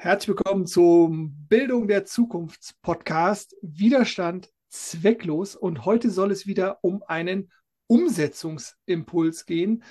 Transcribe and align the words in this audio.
Herzlich 0.00 0.28
willkommen 0.28 0.64
zum 0.68 1.34
Bildung 1.48 1.88
der 1.88 2.04
Zukunft 2.04 2.76
Podcast 2.82 3.56
Widerstand 3.62 4.48
zwecklos. 4.68 5.56
Und 5.56 5.86
heute 5.86 6.12
soll 6.12 6.30
es 6.30 6.46
wieder 6.46 6.78
um 6.82 7.02
einen 7.02 7.50
Umsetzungsimpuls 7.88 9.44
gehen. 9.44 9.82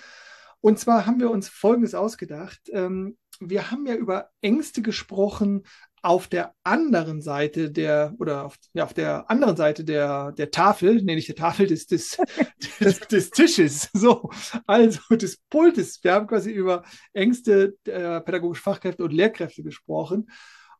Und 0.61 0.79
zwar 0.79 1.05
haben 1.05 1.19
wir 1.19 1.29
uns 1.29 1.49
Folgendes 1.49 1.93
ausgedacht. 1.93 2.69
Ähm, 2.71 3.17
wir 3.39 3.71
haben 3.71 3.85
ja 3.85 3.95
über 3.95 4.29
Ängste 4.41 4.81
gesprochen 4.81 5.63
auf 6.01 6.27
der 6.27 6.53
anderen 6.63 7.21
Seite 7.21 7.71
der, 7.71 8.13
oder 8.19 8.45
auf, 8.45 8.55
ja, 8.73 8.83
auf 8.83 8.93
der 8.93 9.29
anderen 9.29 9.57
Seite 9.57 9.83
der, 9.83 10.31
der 10.31 10.51
Tafel, 10.51 11.03
nenne 11.03 11.19
ich 11.19 11.25
der 11.25 11.35
Tafel 11.35 11.67
des, 11.67 11.87
des, 11.87 12.17
des, 12.79 12.99
des, 12.99 13.29
Tisches, 13.31 13.89
so, 13.93 14.29
also 14.65 14.99
des 15.15 15.37
Pultes. 15.49 15.99
Wir 16.03 16.13
haben 16.13 16.27
quasi 16.27 16.51
über 16.51 16.83
Ängste 17.13 17.75
der 17.85 18.21
pädagogischen 18.21 18.63
Fachkräfte 18.63 19.03
und 19.03 19.13
Lehrkräfte 19.13 19.63
gesprochen. 19.63 20.29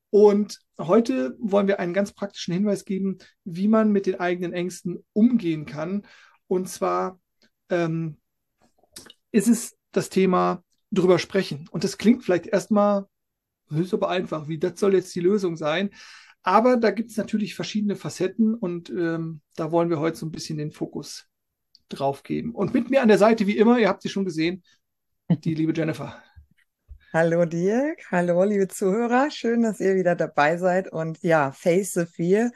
Und 0.10 0.60
heute 0.80 1.36
wollen 1.40 1.68
wir 1.68 1.80
einen 1.80 1.94
ganz 1.94 2.14
praktischen 2.14 2.54
Hinweis 2.54 2.86
geben, 2.86 3.18
wie 3.44 3.68
man 3.68 3.92
mit 3.92 4.06
den 4.06 4.20
eigenen 4.20 4.54
Ängsten 4.54 5.04
umgehen 5.14 5.66
kann. 5.66 6.06
Und 6.48 6.70
zwar 6.70 7.20
ähm, 7.70 8.18
ist 9.32 9.48
es 9.48 9.76
das 9.92 10.10
Thema 10.10 10.64
drüber 10.92 11.20
sprechen. 11.20 11.68
Und 11.72 11.84
das 11.84 11.98
klingt 11.98 12.24
vielleicht 12.24 12.48
erstmal 12.48 13.08
ist 13.76 13.94
aber 13.94 14.10
einfach, 14.10 14.48
wie 14.48 14.58
das 14.58 14.80
soll 14.80 14.94
jetzt 14.94 15.14
die 15.16 15.20
Lösung 15.20 15.58
sein. 15.58 15.90
Aber 16.44 16.78
da 16.78 16.92
gibt 16.92 17.12
es 17.12 17.18
natürlich 17.18 17.56
verschiedene 17.56 17.96
Facetten 17.96 18.56
und 18.56 18.90
ähm, 18.90 19.42
da 19.56 19.72
wollen 19.72 19.90
wir 19.90 20.00
heute 20.00 20.18
so 20.18 20.26
ein 20.26 20.32
bisschen 20.32 20.58
den 20.58 20.72
Fokus 20.72 21.28
drauf 21.90 22.24
geben. 22.24 22.54
Und 22.54 22.74
mit 22.74 22.90
mir 22.90 23.02
an 23.02 23.10
der 23.10 23.18
Seite, 23.18 23.48
wie 23.48 23.58
immer, 23.58 23.80
ihr 23.80 23.90
habt 23.90 24.02
sie 24.02 24.10
schon 24.10 24.26
gesehen, 24.26 24.64
die 25.30 25.56
liebe 25.56 25.74
Jennifer. 25.76 26.22
Hallo 27.12 27.46
Dirk, 27.46 28.00
hallo 28.12 28.44
liebe 28.44 28.68
Zuhörer, 28.68 29.32
schön, 29.32 29.64
dass 29.64 29.80
ihr 29.80 29.96
wieder 29.96 30.16
dabei 30.16 30.58
seid 30.58 30.92
und 30.92 31.22
ja, 31.22 31.52
face 31.52 31.94
the 31.94 32.06
fear. 32.06 32.52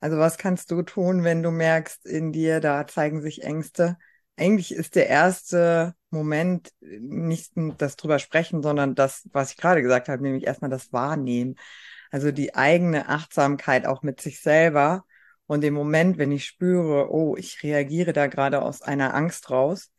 Also 0.00 0.16
was 0.18 0.38
kannst 0.38 0.70
du 0.70 0.82
tun, 0.82 1.24
wenn 1.24 1.42
du 1.42 1.50
merkst, 1.50 2.06
in 2.06 2.32
dir, 2.32 2.60
da 2.60 2.86
zeigen 2.86 3.20
sich 3.20 3.42
Ängste? 3.42 3.96
Eigentlich 4.36 4.74
ist 4.74 4.94
der 4.94 5.08
erste 5.08 5.94
Moment 6.10 6.72
nicht 6.80 7.52
das 7.78 7.96
drüber 7.96 8.18
sprechen, 8.18 8.62
sondern 8.62 8.94
das, 8.94 9.28
was 9.32 9.50
ich 9.50 9.56
gerade 9.56 9.82
gesagt 9.82 10.08
habe, 10.08 10.22
nämlich 10.22 10.46
erstmal 10.46 10.70
das 10.70 10.92
Wahrnehmen. 10.92 11.56
Also 12.10 12.30
die 12.32 12.54
eigene 12.54 13.08
Achtsamkeit 13.08 13.86
auch 13.86 14.02
mit 14.02 14.20
sich 14.20 14.40
selber. 14.40 15.04
Und 15.46 15.64
im 15.64 15.74
Moment, 15.74 16.18
wenn 16.18 16.32
ich 16.32 16.46
spüre, 16.46 17.10
oh, 17.12 17.36
ich 17.36 17.62
reagiere 17.62 18.12
da 18.12 18.26
gerade 18.26 18.62
aus 18.62 18.82
einer 18.82 19.14
Angst 19.14 19.50
raus. 19.50 19.92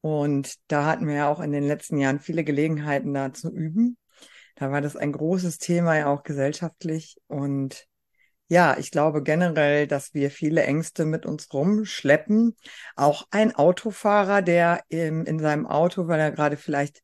Und 0.00 0.54
da 0.68 0.86
hatten 0.86 1.06
wir 1.06 1.14
ja 1.14 1.28
auch 1.28 1.40
in 1.40 1.52
den 1.52 1.64
letzten 1.64 1.98
Jahren 1.98 2.20
viele 2.20 2.44
Gelegenheiten 2.44 3.12
da 3.12 3.32
zu 3.32 3.50
üben. 3.50 3.98
Da 4.56 4.70
war 4.70 4.80
das 4.80 4.96
ein 4.96 5.12
großes 5.12 5.58
Thema 5.58 5.96
ja 5.96 6.06
auch 6.06 6.22
gesellschaftlich. 6.22 7.16
Und 7.26 7.86
ja, 8.50 8.76
ich 8.76 8.90
glaube 8.90 9.22
generell, 9.22 9.86
dass 9.86 10.12
wir 10.12 10.28
viele 10.28 10.64
Ängste 10.64 11.04
mit 11.04 11.24
uns 11.24 11.52
rumschleppen. 11.52 12.56
Auch 12.96 13.28
ein 13.30 13.54
Autofahrer, 13.54 14.42
der 14.42 14.82
in, 14.88 15.24
in 15.24 15.38
seinem 15.38 15.68
Auto, 15.68 16.08
weil 16.08 16.18
er 16.18 16.32
gerade 16.32 16.56
vielleicht 16.56 17.00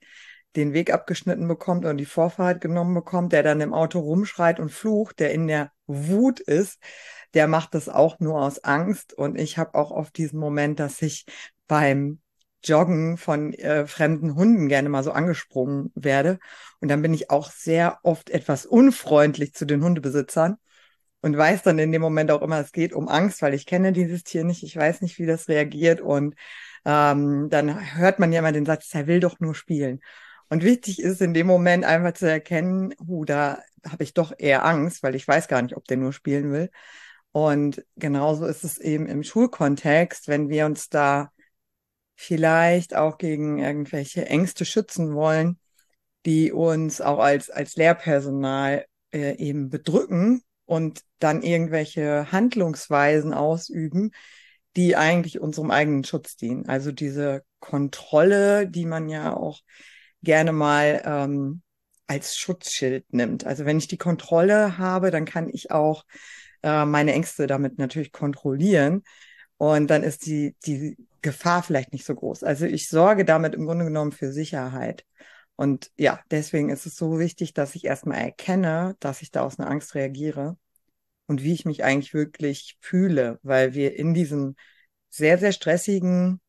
den 0.57 0.73
Weg 0.73 0.93
abgeschnitten 0.93 1.47
bekommt 1.47 1.85
und 1.85 1.99
die 1.99 2.05
Vorfahrt 2.05 2.61
genommen 2.61 2.95
bekommt, 2.95 3.33
der 3.33 3.45
dann 3.45 3.61
im 3.61 3.75
Auto 3.75 4.01
rumschreit 4.01 4.59
und 4.59 4.73
flucht, 4.73 5.21
der 5.21 5.33
in 5.33 5.47
der 5.47 5.71
Wut 5.87 6.41
ist, 6.41 6.83
der 7.33 7.47
macht 7.47 7.75
das 7.75 7.89
auch 7.89 8.19
nur 8.19 8.43
aus 8.43 8.65
Angst. 8.65 9.15
Und 9.15 9.39
ich 9.39 9.57
habe 9.57 9.77
auch 9.77 9.93
oft 9.93 10.17
diesen 10.17 10.41
Moment, 10.41 10.81
dass 10.81 11.01
ich 11.01 11.27
beim 11.69 12.19
Joggen 12.65 13.19
von 13.19 13.53
äh, 13.55 13.87
fremden 13.87 14.35
Hunden 14.35 14.67
gerne 14.67 14.89
mal 14.89 15.05
so 15.05 15.13
angesprungen 15.13 15.93
werde. 15.95 16.41
Und 16.81 16.89
dann 16.89 17.03
bin 17.03 17.15
ich 17.15 17.31
auch 17.31 17.53
sehr 17.53 18.01
oft 18.03 18.31
etwas 18.31 18.67
unfreundlich 18.67 19.55
zu 19.55 19.65
den 19.65 19.85
Hundebesitzern 19.85 20.59
und 21.23 21.37
weiß 21.37 21.63
dann 21.63 21.79
in 21.79 21.93
dem 21.93 22.03
Moment 22.03 22.31
auch 22.31 22.43
immer, 22.43 22.61
es 22.61 22.73
geht 22.73 22.93
um 22.93 23.09
Angst, 23.09 23.43
weil 23.43 23.55
ich 23.55 23.67
kenne 23.67 23.93
dieses 23.93 24.23
Tier 24.25 24.45
nicht, 24.45 24.63
ich 24.63 24.77
weiß 24.77 25.01
nicht, 25.03 25.19
wie 25.19 25.27
das 25.27 25.49
reagiert 25.49 26.01
und 26.01 26.35
ähm, 26.85 27.49
dann 27.51 27.97
hört 27.97 28.19
man 28.19 28.33
ja 28.33 28.41
immer 28.41 28.53
den 28.53 28.67
Satz, 28.67 28.95
er 28.95 29.07
will 29.07 29.21
doch 29.21 29.41
nur 29.41 29.55
spielen. 29.55 30.01
Und 30.49 30.63
wichtig 30.63 31.01
ist 31.03 31.21
in 31.21 31.35
dem 31.35 31.47
Moment 31.47 31.85
einfach 31.85 32.13
zu 32.13 32.31
erkennen, 32.31 32.95
hu, 33.07 33.25
da 33.25 33.61
habe 33.85 34.05
ich 34.05 34.15
doch 34.15 34.33
eher 34.39 34.65
Angst, 34.65 35.03
weil 35.03 35.15
ich 35.17 35.27
weiß 35.27 35.49
gar 35.49 35.63
nicht, 35.63 35.77
ob 35.77 35.85
der 35.87 35.97
nur 35.97 36.13
spielen 36.13 36.53
will. 36.53 36.71
Und 37.33 37.85
genauso 37.97 38.47
ist 38.47 38.65
es 38.65 38.79
eben 38.79 39.07
im 39.07 39.23
Schulkontext, 39.23 40.29
wenn 40.29 40.49
wir 40.49 40.67
uns 40.67 40.89
da 40.89 41.33
vielleicht 42.15 42.97
auch 42.97 43.19
gegen 43.19 43.59
irgendwelche 43.59 44.27
Ängste 44.27 44.65
schützen 44.65 45.15
wollen, 45.15 45.59
die 46.25 46.53
uns 46.53 47.01
auch 47.01 47.19
als, 47.19 47.51
als 47.51 47.77
Lehrpersonal 47.77 48.87
äh, 49.13 49.37
eben 49.37 49.69
bedrücken, 49.69 50.43
und 50.67 51.01
dann 51.19 51.43
irgendwelche 51.43 52.31
Handlungsweisen 52.31 53.33
ausüben, 53.33 54.11
die 54.77 54.97
eigentlich 54.97 55.41
unserem 55.41 55.71
eigenen 55.71 56.05
Schutz 56.05 56.37
dienen. 56.37 56.69
Also 56.69 56.93
diese 56.93 57.43
Kontrolle, 57.61 58.69
die 58.69 58.85
man 58.85 59.09
ja 59.09 59.35
auch 59.35 59.61
gerne 60.23 60.53
mal 60.53 61.03
ähm, 61.05 61.63
als 62.07 62.37
Schutzschild 62.37 63.13
nimmt. 63.13 63.47
Also 63.47 63.65
wenn 63.65 63.79
ich 63.79 63.89
die 63.89 63.97
Kontrolle 63.97 64.77
habe, 64.77 65.11
dann 65.11 65.25
kann 65.25 65.49
ich 65.49 65.71
auch 65.71 66.05
äh, 66.63 66.85
meine 66.85 67.13
Ängste 67.13 67.47
damit 67.47 67.79
natürlich 67.79 68.13
kontrollieren. 68.13 69.03
Und 69.57 69.89
dann 69.89 70.03
ist 70.03 70.27
die, 70.27 70.55
die 70.67 70.97
Gefahr 71.23 71.63
vielleicht 71.63 71.93
nicht 71.93 72.05
so 72.05 72.15
groß. 72.15 72.43
Also 72.43 72.67
ich 72.67 72.89
sorge 72.89 73.25
damit 73.25 73.55
im 73.55 73.65
Grunde 73.65 73.87
genommen 73.87 74.13
für 74.13 74.31
Sicherheit. 74.33 75.05
Und 75.57 75.91
ja, 75.97 76.21
deswegen 76.31 76.71
ist 76.71 76.87
es 76.87 76.97
so 76.97 77.19
wichtig, 77.19 77.55
dass 77.55 77.75
ich 77.75 77.85
erstmal 77.85 78.19
erkenne, 78.19 78.97
dass 79.01 79.23
ich 79.23 79.31
da 79.31 79.43
aus 79.43 79.59
einer 79.59 79.71
Angst 79.71 79.95
reagiere 79.95 80.57
und 81.27 81.43
wie 81.43 81.55
ich 81.55 81.65
mich 81.65 81.85
eigentlich 81.85 82.15
wirklich 82.15 82.79
fühle, 82.81 83.39
weil 83.43 83.75
wir 83.75 83.97
in 83.97 84.15
diesem 84.15 84.57
sehr, 85.11 85.39
sehr 85.39 85.53
stressigen 85.53 86.41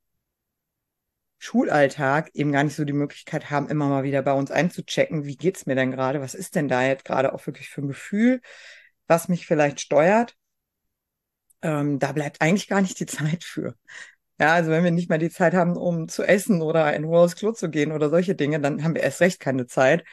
Schulalltag 1.40 2.30
eben 2.34 2.52
gar 2.52 2.64
nicht 2.64 2.76
so 2.76 2.84
die 2.86 2.94
Möglichkeit 2.94 3.50
haben, 3.50 3.70
immer 3.70 3.88
mal 3.90 4.04
wieder 4.04 4.22
bei 4.24 4.34
uns 4.34 4.52
einzuchecken, 4.52 5.26
wie 5.26 5.38
geht's 5.38 5.66
mir 5.66 5.76
denn 5.76 5.92
gerade, 5.92 6.20
was 6.22 6.34
ist 6.34 6.56
denn 6.56 6.68
da 6.68 6.84
jetzt 6.86 7.06
gerade 7.06 7.34
auch 7.34 7.46
wirklich 7.46 7.70
für 7.70 7.82
ein 7.82 7.88
Gefühl, 7.88 8.42
was 9.08 9.28
mich 9.30 9.46
vielleicht 9.46 9.80
steuert. 9.80 10.36
Ähm, 11.62 12.00
da 12.00 12.12
bleibt 12.12 12.42
eigentlich 12.42 12.68
gar 12.68 12.82
nicht 12.82 13.00
die 13.00 13.06
Zeit 13.08 13.44
für. 13.44 13.76
Ja, 14.40 14.54
also 14.54 14.70
wenn 14.70 14.84
wir 14.84 14.92
nicht 14.92 15.10
mal 15.10 15.18
die 15.18 15.30
Zeit 15.32 15.54
haben, 15.56 15.76
um 15.76 16.08
zu 16.08 16.24
essen 16.24 16.62
oder 16.62 16.94
in 16.96 17.06
Ruhe 17.06 17.28
Klo 17.30 17.54
zu 17.54 17.70
gehen 17.70 17.92
oder 17.92 18.10
solche 18.10 18.36
Dinge, 18.36 18.60
dann 18.60 18.84
haben 18.84 18.94
wir 18.94 19.02
erst 19.02 19.22
recht 19.22 19.40
keine 19.40 19.66
Zeit 19.66 20.04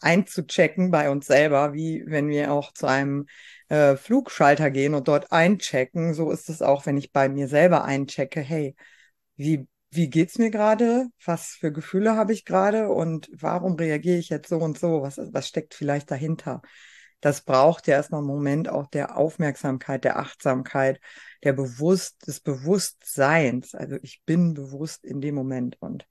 einzuchecken 0.00 0.90
bei 0.90 1.10
uns 1.10 1.26
selber, 1.26 1.72
wie 1.74 2.04
wenn 2.06 2.28
wir 2.28 2.52
auch 2.52 2.72
zu 2.72 2.86
einem 2.86 3.26
äh, 3.68 3.96
Flugschalter 3.96 4.70
gehen 4.70 4.94
und 4.94 5.08
dort 5.08 5.30
einchecken. 5.32 6.14
So 6.14 6.30
ist 6.30 6.48
es 6.48 6.62
auch, 6.62 6.86
wenn 6.86 6.96
ich 6.96 7.12
bei 7.12 7.28
mir 7.28 7.48
selber 7.48 7.84
einchecke, 7.84 8.40
hey, 8.40 8.74
wie, 9.36 9.66
wie 9.90 10.10
geht's 10.10 10.38
mir 10.38 10.50
gerade? 10.50 11.06
Was 11.24 11.48
für 11.48 11.72
Gefühle 11.72 12.16
habe 12.16 12.32
ich 12.32 12.44
gerade? 12.44 12.88
Und 12.88 13.28
warum 13.32 13.74
reagiere 13.76 14.18
ich 14.18 14.28
jetzt 14.30 14.48
so 14.48 14.58
und 14.58 14.78
so? 14.78 15.02
Was, 15.02 15.18
was 15.32 15.48
steckt 15.48 15.74
vielleicht 15.74 16.10
dahinter? 16.10 16.62
Das 17.22 17.40
braucht 17.40 17.86
ja 17.86 17.94
erstmal 17.94 18.18
einen 18.18 18.26
Moment 18.26 18.68
auch 18.68 18.88
der 18.88 19.16
Aufmerksamkeit, 19.16 20.04
der 20.04 20.18
Achtsamkeit, 20.18 21.00
der 21.44 21.52
Bewusst, 21.52 22.26
des 22.26 22.40
Bewusstseins. 22.40 23.74
Also 23.74 23.96
ich 24.02 24.22
bin 24.26 24.54
bewusst 24.54 25.04
in 25.04 25.20
dem 25.20 25.36
Moment 25.36 25.80
und 25.80 26.04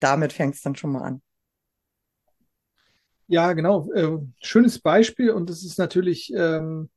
damit 0.00 0.32
fängt 0.32 0.56
es 0.56 0.62
dann 0.62 0.76
schon 0.76 0.90
mal 0.90 1.02
an. 1.02 1.22
Ja, 3.28 3.52
genau. 3.52 3.90
Äh, 3.92 4.18
schönes 4.42 4.80
Beispiel 4.80 5.30
und 5.30 5.48
das 5.48 5.64
ist 5.64 5.78
natürlich, 5.78 6.32
ähm, 6.34 6.90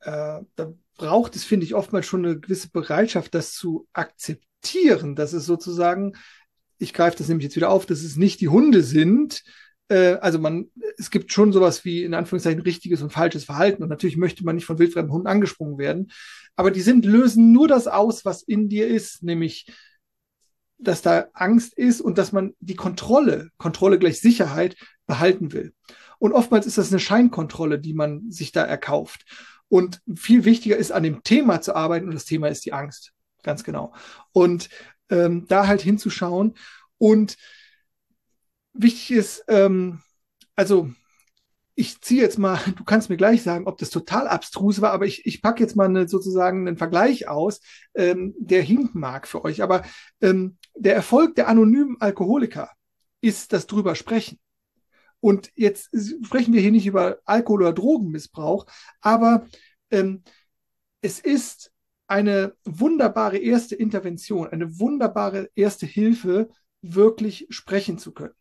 äh, 0.00 0.40
da 0.54 0.72
braucht 0.96 1.34
es, 1.34 1.44
finde 1.44 1.66
ich, 1.66 1.74
oftmals 1.74 2.06
schon 2.06 2.24
eine 2.24 2.38
gewisse 2.38 2.70
Bereitschaft, 2.70 3.34
das 3.34 3.52
zu 3.52 3.88
akzeptieren, 3.92 5.16
dass 5.16 5.32
es 5.32 5.44
sozusagen, 5.44 6.12
ich 6.78 6.92
greife 6.92 7.16
das 7.18 7.28
nämlich 7.28 7.44
jetzt 7.44 7.56
wieder 7.56 7.70
auf, 7.70 7.84
dass 7.84 8.02
es 8.02 8.16
nicht 8.16 8.40
die 8.40 8.48
Hunde 8.48 8.84
sind. 8.84 9.42
Äh, 9.90 10.14
also 10.20 10.38
man, 10.38 10.70
es 10.96 11.10
gibt 11.10 11.32
schon 11.32 11.52
sowas 11.52 11.84
wie 11.84 12.04
in 12.04 12.14
Anführungszeichen 12.14 12.62
richtiges 12.62 13.02
und 13.02 13.12
falsches 13.12 13.44
Verhalten 13.44 13.82
und 13.82 13.90
natürlich 13.90 14.16
möchte 14.16 14.44
man 14.44 14.54
nicht 14.54 14.64
von 14.64 14.78
wildfremden 14.78 15.12
Hunden 15.12 15.26
angesprungen 15.26 15.76
werden, 15.76 16.10
aber 16.56 16.70
die 16.70 16.80
sind, 16.80 17.04
lösen 17.04 17.52
nur 17.52 17.68
das 17.68 17.86
aus, 17.86 18.24
was 18.24 18.42
in 18.42 18.68
dir 18.68 18.88
ist, 18.88 19.22
nämlich 19.22 19.66
dass 20.82 21.02
da 21.02 21.26
Angst 21.34 21.74
ist 21.74 22.00
und 22.00 22.16
dass 22.16 22.32
man 22.32 22.54
die 22.60 22.74
Kontrolle, 22.74 23.50
Kontrolle 23.58 23.98
gleich 23.98 24.20
Sicherheit, 24.20 24.76
behalten 25.06 25.52
will. 25.52 25.74
Und 26.18 26.32
oftmals 26.32 26.66
ist 26.66 26.78
das 26.78 26.90
eine 26.90 27.00
Scheinkontrolle, 27.00 27.78
die 27.78 27.92
man 27.92 28.30
sich 28.30 28.52
da 28.52 28.64
erkauft. 28.64 29.24
Und 29.68 30.00
viel 30.14 30.44
wichtiger 30.44 30.76
ist, 30.76 30.90
an 30.90 31.02
dem 31.02 31.22
Thema 31.22 31.60
zu 31.60 31.74
arbeiten 31.76 32.06
und 32.06 32.14
das 32.14 32.24
Thema 32.24 32.48
ist 32.48 32.64
die 32.64 32.72
Angst. 32.72 33.12
Ganz 33.42 33.62
genau. 33.62 33.92
Und 34.32 34.70
ähm, 35.10 35.46
da 35.48 35.66
halt 35.66 35.82
hinzuschauen. 35.82 36.54
Und 36.98 37.36
wichtig 38.82 39.12
ist, 39.12 39.44
ähm, 39.48 40.00
also 40.56 40.90
ich 41.74 42.00
ziehe 42.00 42.20
jetzt 42.20 42.38
mal, 42.38 42.58
du 42.76 42.84
kannst 42.84 43.08
mir 43.10 43.16
gleich 43.16 43.42
sagen, 43.42 43.66
ob 43.66 43.78
das 43.78 43.90
total 43.90 44.28
abstrus 44.28 44.80
war, 44.80 44.92
aber 44.92 45.06
ich, 45.06 45.24
ich 45.26 45.40
packe 45.42 45.62
jetzt 45.62 45.76
mal 45.76 45.86
eine, 45.86 46.08
sozusagen 46.08 46.68
einen 46.68 46.76
Vergleich 46.76 47.28
aus, 47.28 47.60
ähm, 47.94 48.34
der 48.38 48.62
hinken 48.62 49.00
mag 49.00 49.26
für 49.26 49.44
euch. 49.44 49.62
Aber 49.62 49.82
ähm, 50.20 50.58
der 50.74 50.94
Erfolg 50.94 51.34
der 51.36 51.48
anonymen 51.48 51.96
Alkoholiker 52.00 52.70
ist 53.20 53.52
das 53.52 53.66
drüber 53.66 53.94
sprechen. 53.94 54.38
Und 55.20 55.50
jetzt 55.54 55.90
sprechen 56.24 56.54
wir 56.54 56.60
hier 56.60 56.72
nicht 56.72 56.86
über 56.86 57.18
Alkohol- 57.24 57.62
oder 57.62 57.72
Drogenmissbrauch, 57.72 58.66
aber 59.00 59.46
ähm, 59.90 60.22
es 61.02 61.18
ist 61.18 61.72
eine 62.06 62.54
wunderbare 62.64 63.38
erste 63.38 63.74
Intervention, 63.74 64.48
eine 64.48 64.80
wunderbare 64.80 65.50
erste 65.54 65.86
Hilfe, 65.86 66.48
wirklich 66.82 67.46
sprechen 67.50 67.98
zu 67.98 68.12
können. 68.12 68.34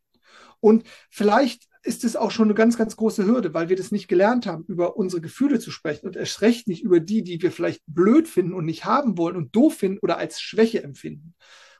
Und 0.59 0.83
vielleicht 1.09 1.67
ist 1.83 2.03
es 2.03 2.15
auch 2.15 2.31
schon 2.31 2.47
eine 2.47 2.56
ganz, 2.56 2.77
ganz 2.77 2.95
große 2.95 3.25
Hürde, 3.25 3.53
weil 3.53 3.69
wir 3.69 3.75
das 3.75 3.91
nicht 3.91 4.07
gelernt 4.07 4.45
haben, 4.45 4.65
über 4.67 4.97
unsere 4.97 5.21
Gefühle 5.21 5.59
zu 5.59 5.71
sprechen 5.71 6.07
und 6.07 6.15
erst 6.15 6.41
recht 6.41 6.67
nicht 6.67 6.83
über 6.83 7.00
die, 7.00 7.23
die 7.23 7.41
wir 7.41 7.51
vielleicht 7.51 7.81
blöd 7.88 8.27
finden 8.27 8.53
und 8.53 8.65
nicht 8.65 8.85
haben 8.85 9.17
wollen 9.17 9.38
und 9.38 9.56
doof 9.56 9.75
finden 9.75 10.00
oder 10.00 10.17
als 10.17 10.41
Schwäche 10.41 10.83
empfinden. 10.83 11.35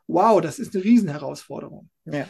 Wow, 0.08 0.42
das 0.42 0.58
ist 0.58 0.74
eine 0.74 0.84
Riesenherausforderung. 0.84 1.90
Ja. 2.06 2.28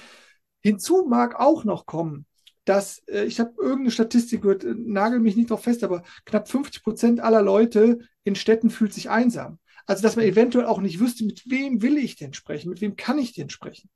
Hinzu 0.61 1.05
mag 1.07 1.39
auch 1.39 1.63
noch 1.63 1.85
kommen, 1.85 2.25
dass 2.65 3.03
äh, 3.07 3.23
ich 3.23 3.39
habe 3.39 3.53
irgendeine 3.57 3.91
Statistik 3.91 4.41
gehört, 4.41 4.63
äh, 4.63 4.73
nagel 4.75 5.19
mich 5.19 5.35
nicht 5.35 5.49
drauf 5.49 5.63
fest, 5.63 5.83
aber 5.83 6.03
knapp 6.25 6.49
50 6.49 6.83
Prozent 6.83 7.19
aller 7.19 7.41
Leute 7.41 7.99
in 8.23 8.35
Städten 8.35 8.69
fühlt 8.69 8.93
sich 8.93 9.09
einsam. 9.09 9.59
Also 9.85 10.03
dass 10.03 10.15
man 10.15 10.25
eventuell 10.25 10.65
auch 10.65 10.81
nicht 10.81 10.99
wüsste, 10.99 11.23
mit 11.23 11.49
wem 11.49 11.81
will 11.81 11.97
ich 11.97 12.15
denn 12.15 12.33
sprechen, 12.33 12.69
mit 12.69 12.81
wem 12.81 12.95
kann 12.95 13.17
ich 13.17 13.33
denn 13.33 13.49
sprechen. 13.49 13.89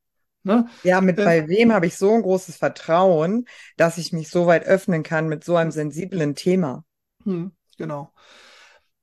Ne? 0.44 0.68
Ja, 0.84 1.00
mit 1.02 1.20
äh, 1.20 1.24
bei 1.24 1.48
wem 1.48 1.72
habe 1.72 1.88
ich 1.88 1.96
so 1.96 2.12
ein 2.12 2.22
großes 2.22 2.58
Vertrauen, 2.58 3.46
dass 3.78 3.98
ich 3.98 4.12
mich 4.12 4.30
so 4.30 4.46
weit 4.46 4.66
öffnen 4.66 5.04
kann 5.04 5.30
mit 5.30 5.44
so 5.44 5.56
einem 5.56 5.72
sensiblen 5.72 6.36
Thema. 6.36 6.84
Hm, 7.24 7.54
genau. 7.78 8.14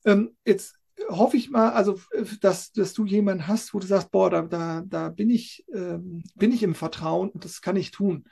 Ähm, 0.04 0.36
jetzt 0.44 0.74
hoffe 1.08 1.36
ich 1.36 1.50
mal, 1.50 1.70
also 1.70 1.98
dass, 2.40 2.72
dass 2.72 2.92
du 2.92 3.06
jemanden 3.06 3.46
hast, 3.46 3.72
wo 3.72 3.78
du 3.78 3.86
sagst, 3.86 4.10
boah, 4.10 4.30
da, 4.30 4.42
da, 4.42 4.82
da 4.86 5.08
bin 5.08 5.30
ich, 5.30 5.64
ähm, 5.72 6.22
bin 6.34 6.52
ich 6.52 6.62
im 6.62 6.74
Vertrauen 6.74 7.30
und 7.30 7.44
das 7.44 7.62
kann 7.62 7.76
ich 7.76 7.90
tun. 7.90 8.24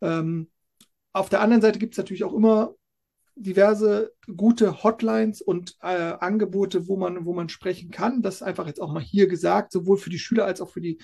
Ähm, 0.00 0.50
auf 1.12 1.28
der 1.28 1.40
anderen 1.40 1.62
Seite 1.62 1.78
gibt 1.78 1.94
es 1.94 1.98
natürlich 1.98 2.24
auch 2.24 2.34
immer 2.34 2.74
diverse 3.36 4.12
gute 4.34 4.82
Hotlines 4.82 5.40
und 5.40 5.76
äh, 5.82 5.86
Angebote, 5.86 6.88
wo 6.88 6.96
man, 6.96 7.26
wo 7.26 7.34
man 7.34 7.48
sprechen 7.48 7.90
kann. 7.90 8.22
Das 8.22 8.36
ist 8.36 8.42
einfach 8.42 8.66
jetzt 8.66 8.80
auch 8.80 8.92
mal 8.92 9.02
hier 9.02 9.28
gesagt, 9.28 9.72
sowohl 9.72 9.98
für 9.98 10.10
die 10.10 10.18
Schüler 10.18 10.46
als 10.46 10.60
auch 10.60 10.70
für 10.70 10.80
die 10.80 10.98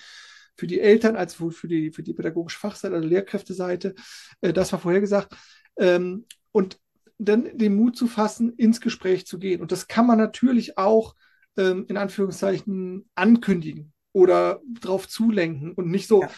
für 0.57 0.67
die 0.67 0.81
Eltern 0.81 1.17
als 1.17 1.35
für 1.35 1.69
die, 1.69 1.91
für 1.93 2.03
die 2.03 2.15
pädagogische 2.15 2.59
Fachseite, 2.59 2.95
also 2.95 3.09
Lehrkräfteseite. 3.09 3.95
Äh, 4.41 4.53
das 4.53 4.73
war 4.73 4.79
vorher 4.79 5.01
gesagt. 5.01 5.35
Ähm, 5.77 6.27
und 6.53 6.79
dann 7.19 7.57
den 7.57 7.77
Mut 7.77 7.97
zu 7.97 8.07
fassen, 8.07 8.53
ins 8.57 8.81
Gespräch 8.81 9.27
zu 9.27 9.39
gehen. 9.39 9.61
Und 9.61 9.73
das 9.73 9.89
kann 9.89 10.07
man 10.07 10.19
natürlich 10.19 10.77
auch 10.79 11.15
ähm, 11.57 11.87
in 11.89 11.97
Anführungszeichen 11.97 13.09
ankündigen 13.15 13.93
oder 14.13 14.61
drauf 14.81 15.09
zulenken 15.09 15.73
und 15.73 15.91
nicht 15.91 16.09
so, 16.09 16.23
ja. 16.23 16.31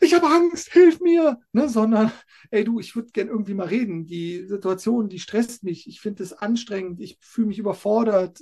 ich 0.00 0.14
habe 0.14 0.26
Angst, 0.26 0.72
hilf 0.72 1.00
mir, 1.00 1.40
ne, 1.52 1.68
sondern, 1.68 2.12
ey 2.50 2.64
du, 2.64 2.78
ich 2.80 2.94
würde 2.94 3.10
gern 3.12 3.28
irgendwie 3.28 3.54
mal 3.54 3.66
reden. 3.66 4.06
Die 4.06 4.44
Situation, 4.46 5.08
die 5.08 5.18
stresst 5.18 5.64
mich, 5.64 5.88
ich 5.88 6.00
finde 6.00 6.22
es 6.22 6.32
anstrengend, 6.32 7.00
ich 7.00 7.18
fühle 7.20 7.48
mich 7.48 7.58
überfordert 7.58 8.40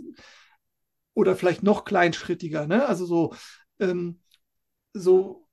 oder 1.14 1.36
vielleicht 1.36 1.62
noch 1.62 1.84
kleinschrittiger, 1.84 2.66
ne? 2.66 2.86
Also 2.86 3.06
so, 3.06 3.34
ähm, 3.78 4.20
so, 4.94 5.46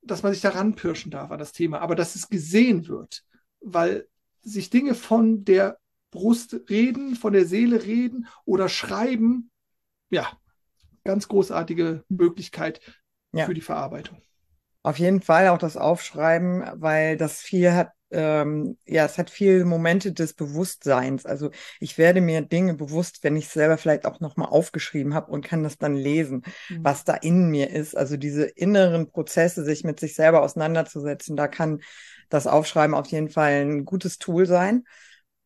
dass 0.00 0.22
man 0.22 0.32
sich 0.32 0.40
daran 0.40 0.74
pirschen 0.74 1.10
darf 1.10 1.30
an 1.30 1.38
das 1.38 1.52
Thema, 1.52 1.80
aber 1.80 1.94
dass 1.94 2.14
es 2.14 2.28
gesehen 2.28 2.88
wird, 2.88 3.24
weil 3.60 4.08
sich 4.42 4.70
Dinge 4.70 4.94
von 4.94 5.44
der 5.44 5.78
Brust 6.10 6.56
reden, 6.70 7.16
von 7.16 7.32
der 7.32 7.46
Seele 7.46 7.82
reden 7.82 8.28
oder 8.44 8.68
schreiben, 8.68 9.50
ja, 10.08 10.26
ganz 11.04 11.28
großartige 11.28 12.04
Möglichkeit 12.08 12.80
ja. 13.32 13.44
für 13.44 13.54
die 13.54 13.60
Verarbeitung. 13.60 14.22
Auf 14.86 15.00
jeden 15.00 15.20
Fall 15.20 15.48
auch 15.48 15.58
das 15.58 15.76
Aufschreiben, 15.76 16.62
weil 16.76 17.16
das 17.16 17.40
viel 17.40 17.72
hat 17.72 17.90
ähm, 18.12 18.78
ja, 18.86 19.04
es 19.04 19.18
hat 19.18 19.30
viele 19.30 19.64
Momente 19.64 20.12
des 20.12 20.32
Bewusstseins. 20.34 21.26
Also 21.26 21.50
ich 21.80 21.98
werde 21.98 22.20
mir 22.20 22.40
Dinge 22.42 22.74
bewusst, 22.74 23.24
wenn 23.24 23.34
ich 23.34 23.48
selber 23.48 23.78
vielleicht 23.78 24.06
auch 24.06 24.20
nochmal 24.20 24.48
aufgeschrieben 24.48 25.12
habe 25.12 25.32
und 25.32 25.44
kann 25.44 25.64
das 25.64 25.76
dann 25.76 25.96
lesen, 25.96 26.42
mhm. 26.68 26.84
was 26.84 27.02
da 27.02 27.14
in 27.14 27.50
mir 27.50 27.70
ist. 27.70 27.96
Also 27.96 28.16
diese 28.16 28.44
inneren 28.44 29.10
Prozesse, 29.10 29.64
sich 29.64 29.82
mit 29.82 29.98
sich 29.98 30.14
selber 30.14 30.42
auseinanderzusetzen, 30.42 31.34
da 31.34 31.48
kann 31.48 31.80
das 32.28 32.46
Aufschreiben 32.46 32.94
auf 32.94 33.08
jeden 33.08 33.28
Fall 33.28 33.64
ein 33.64 33.84
gutes 33.84 34.18
Tool 34.18 34.46
sein. 34.46 34.84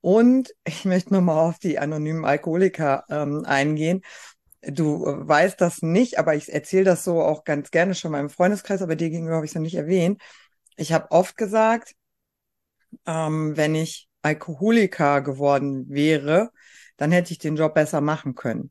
Und 0.03 0.55
ich 0.67 0.85
möchte 0.85 1.15
nochmal 1.15 1.39
auf 1.49 1.59
die 1.59 1.79
anonymen 1.79 2.27
Alkoholiker 2.27 3.05
ähm, 3.09 3.45
eingehen. 3.47 4.03
Du 4.63 5.07
äh, 5.07 5.29
weißt 5.29 5.61
das 5.61 5.83
nicht, 5.83 6.19
aber 6.19 6.35
ich 6.35 6.53
erzähle 6.53 6.85
das 6.85 7.05
so 7.05 7.23
auch 7.23 7.45
ganz 7.45 7.71
gerne 7.71 7.95
schon 7.95 8.15
im 8.15 8.31
Freundeskreis, 8.31 8.83
aber 8.83 8.97
dir 8.97 9.11
gegenüber 9.11 9.37
habe 9.37 9.47
ich 9.47 9.53
es 9.53 9.55
noch 9.55 9.63
nicht 9.63 9.77
erwähnt. 9.77 10.21
Ich 10.77 10.93
habe 10.93 11.11
oft 11.11 11.37
gesagt, 11.37 11.95
ähm, 13.07 13.57
wenn 13.57 13.75
ich 13.75 14.09
Alkoholiker 14.23 15.23
geworden 15.23 15.89
wäre, 15.89 16.51
dann 16.97 17.13
hätte 17.13 17.33
ich 17.33 17.39
den 17.39 17.57
Job 17.57 17.75
besser 17.75 18.01
machen 18.01 18.35
können. 18.35 18.71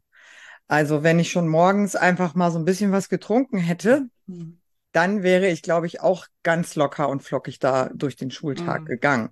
Also 0.68 1.02
wenn 1.02 1.18
ich 1.18 1.32
schon 1.32 1.48
morgens 1.48 1.96
einfach 1.96 2.36
mal 2.36 2.52
so 2.52 2.60
ein 2.60 2.66
bisschen 2.66 2.92
was 2.92 3.10
getrunken 3.10 3.58
hätte, 3.58 4.08
mhm. 4.28 4.60
dann 4.92 5.24
wäre 5.24 5.48
ich, 5.48 5.64
glaube 5.64 5.88
ich, 5.88 6.02
auch 6.02 6.28
ganz 6.44 6.76
locker 6.76 7.10
und 7.10 7.24
flockig 7.24 7.58
da 7.58 7.90
durch 7.94 8.16
den 8.16 8.30
Schultag 8.30 8.82
mhm. 8.82 8.86
gegangen. 8.86 9.30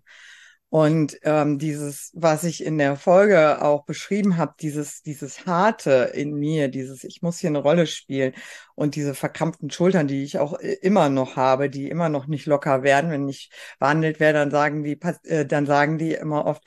Und 0.70 1.18
ähm, 1.24 1.60
dieses, 1.60 2.12
was 2.14 2.44
ich 2.44 2.64
in 2.64 2.78
der 2.78 2.98
Folge 2.98 3.62
auch 3.62 3.86
beschrieben 3.86 4.36
habe, 4.36 4.54
dieses, 4.60 5.02
dieses 5.02 5.46
Harte 5.46 6.12
in 6.14 6.34
mir, 6.34 6.68
dieses, 6.68 7.06
ich 7.06 7.22
muss 7.22 7.40
hier 7.40 7.50
eine 7.50 7.60
Rolle 7.60 7.88
spielen 7.88 8.34
und 8.76 8.96
diese 8.96 9.16
verkrampften 9.16 9.70
Schultern, 9.72 10.08
die 10.08 10.24
ich 10.24 10.40
auch 10.40 10.60
äh, 10.60 10.74
immer 10.82 11.08
noch 11.10 11.38
habe, 11.38 11.70
die 11.70 11.90
immer 11.90 12.10
noch 12.10 12.28
nicht 12.28 12.48
locker 12.48 12.84
werden, 12.84 13.12
wenn 13.12 13.30
ich 13.30 13.50
behandelt 13.80 14.20
werde, 14.20 14.40
dann 14.40 14.52
sagen 14.52 14.84
die, 14.84 15.00
äh, 15.24 15.46
dann 15.46 15.66
sagen 15.66 15.98
die 15.98 16.14
immer 16.14 16.46
oft, 16.46 16.64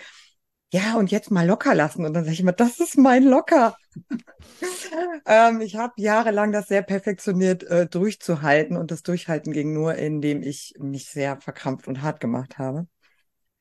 ja, 0.72 0.96
und 0.96 1.10
jetzt 1.10 1.30
mal 1.30 1.46
locker 1.46 1.74
lassen. 1.74 2.04
Und 2.06 2.14
dann 2.14 2.24
sage 2.24 2.34
ich 2.34 2.40
immer, 2.40 2.52
das 2.52 2.78
ist 2.80 2.96
mein 2.96 3.24
Locker. 3.24 3.76
ähm, 5.26 5.60
ich 5.60 5.76
habe 5.76 5.92
jahrelang 5.96 6.52
das 6.52 6.68
sehr 6.68 6.82
perfektioniert 6.82 7.64
äh, 7.64 7.86
durchzuhalten 7.86 8.76
und 8.76 8.90
das 8.90 9.02
Durchhalten 9.02 9.52
ging 9.52 9.72
nur, 9.72 9.96
indem 9.96 10.42
ich 10.42 10.74
mich 10.78 11.06
sehr 11.10 11.40
verkrampft 11.40 11.88
und 11.88 12.02
hart 12.02 12.20
gemacht 12.20 12.58
habe. 12.58 12.86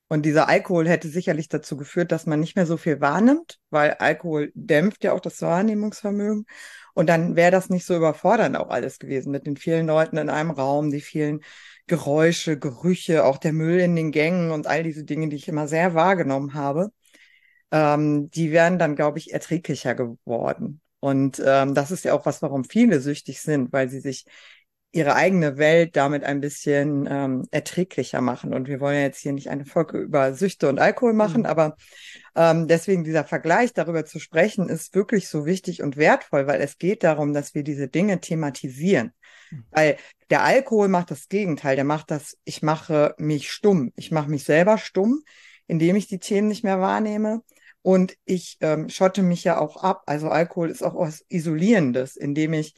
Und 0.09 0.23
dieser 0.25 0.49
Alkohol 0.49 0.89
hätte 0.89 1.07
sicherlich 1.07 1.49
dazu 1.49 1.77
geführt, 1.77 2.11
dass 2.11 2.25
man 2.25 2.39
nicht 2.39 2.55
mehr 2.55 2.65
so 2.65 2.77
viel 2.77 2.99
wahrnimmt, 2.99 3.59
weil 3.69 3.91
Alkohol 3.93 4.51
dämpft 4.55 5.03
ja 5.03 5.13
auch 5.13 5.19
das 5.19 5.41
Wahrnehmungsvermögen. 5.41 6.45
Und 6.95 7.07
dann 7.07 7.35
wäre 7.35 7.51
das 7.51 7.69
nicht 7.69 7.85
so 7.85 7.95
überfordernd 7.95 8.57
auch 8.57 8.69
alles 8.69 8.97
gewesen 8.97 9.31
mit 9.31 9.45
den 9.45 9.55
vielen 9.55 9.85
Leuten 9.85 10.17
in 10.17 10.29
einem 10.29 10.49
Raum, 10.49 10.89
die 10.89 11.01
vielen 11.01 11.41
Geräusche, 11.85 12.57
Gerüche, 12.57 13.23
auch 13.23 13.37
der 13.37 13.53
Müll 13.53 13.79
in 13.79 13.95
den 13.95 14.11
Gängen 14.11 14.51
und 14.51 14.65
all 14.65 14.83
diese 14.83 15.03
Dinge, 15.03 15.29
die 15.29 15.35
ich 15.35 15.47
immer 15.47 15.67
sehr 15.67 15.93
wahrgenommen 15.93 16.55
habe. 16.55 16.91
Ähm, 17.71 18.31
die 18.31 18.51
wären 18.51 18.79
dann, 18.79 18.95
glaube 18.95 19.19
ich, 19.19 19.31
erträglicher 19.31 19.93
geworden. 19.93 20.81
Und 20.99 21.41
ähm, 21.45 21.75
das 21.75 21.91
ist 21.91 22.03
ja 22.03 22.13
auch 22.13 22.25
was, 22.25 22.41
warum 22.41 22.63
viele 22.63 22.99
süchtig 22.99 23.41
sind, 23.41 23.71
weil 23.71 23.89
sie 23.89 23.99
sich 24.01 24.25
ihre 24.91 25.15
eigene 25.15 25.57
Welt 25.57 25.95
damit 25.95 26.23
ein 26.23 26.41
bisschen 26.41 27.07
ähm, 27.09 27.45
erträglicher 27.51 28.21
machen. 28.21 28.53
Und 28.53 28.67
wir 28.67 28.79
wollen 28.79 28.95
ja 28.95 29.03
jetzt 29.03 29.19
hier 29.19 29.33
nicht 29.33 29.49
eine 29.49 29.65
Folge 29.65 29.99
über 29.99 30.33
Süchte 30.33 30.67
und 30.67 30.79
Alkohol 30.79 31.13
machen, 31.13 31.41
mhm. 31.41 31.45
aber 31.47 31.75
ähm, 32.35 32.67
deswegen 32.67 33.03
dieser 33.03 33.23
Vergleich 33.23 33.73
darüber 33.73 34.05
zu 34.05 34.19
sprechen, 34.19 34.67
ist 34.67 34.95
wirklich 34.95 35.29
so 35.29 35.45
wichtig 35.45 35.83
und 35.83 35.97
wertvoll, 35.97 36.47
weil 36.47 36.61
es 36.61 36.77
geht 36.77 37.03
darum, 37.03 37.33
dass 37.33 37.53
wir 37.53 37.63
diese 37.63 37.87
Dinge 37.87 38.19
thematisieren. 38.19 39.13
Mhm. 39.51 39.63
Weil 39.69 39.97
der 40.31 40.43
Alkohol 40.43 40.87
macht 40.87 41.11
das 41.11 41.27
Gegenteil, 41.27 41.75
der 41.75 41.85
macht 41.85 42.09
das, 42.09 42.37
ich 42.43 42.63
mache 42.63 43.13
mich 43.19 43.51
stumm, 43.51 43.91
ich 43.95 44.11
mache 44.11 44.29
mich 44.29 44.43
selber 44.43 44.79
stumm, 44.79 45.21
indem 45.67 45.95
ich 45.97 46.07
die 46.07 46.19
Themen 46.19 46.47
nicht 46.47 46.63
mehr 46.63 46.79
wahrnehme. 46.79 47.41
Und 47.81 48.15
ich 48.25 48.57
ähm, 48.59 48.89
schotte 48.89 49.21
mich 49.21 49.43
ja 49.43 49.59
auch 49.59 49.77
ab. 49.77 50.03
Also 50.05 50.29
Alkohol 50.29 50.69
ist 50.69 50.83
auch 50.83 50.95
was 50.95 51.23
Isolierendes, 51.29 52.17
indem 52.17 52.53
ich 52.53 52.73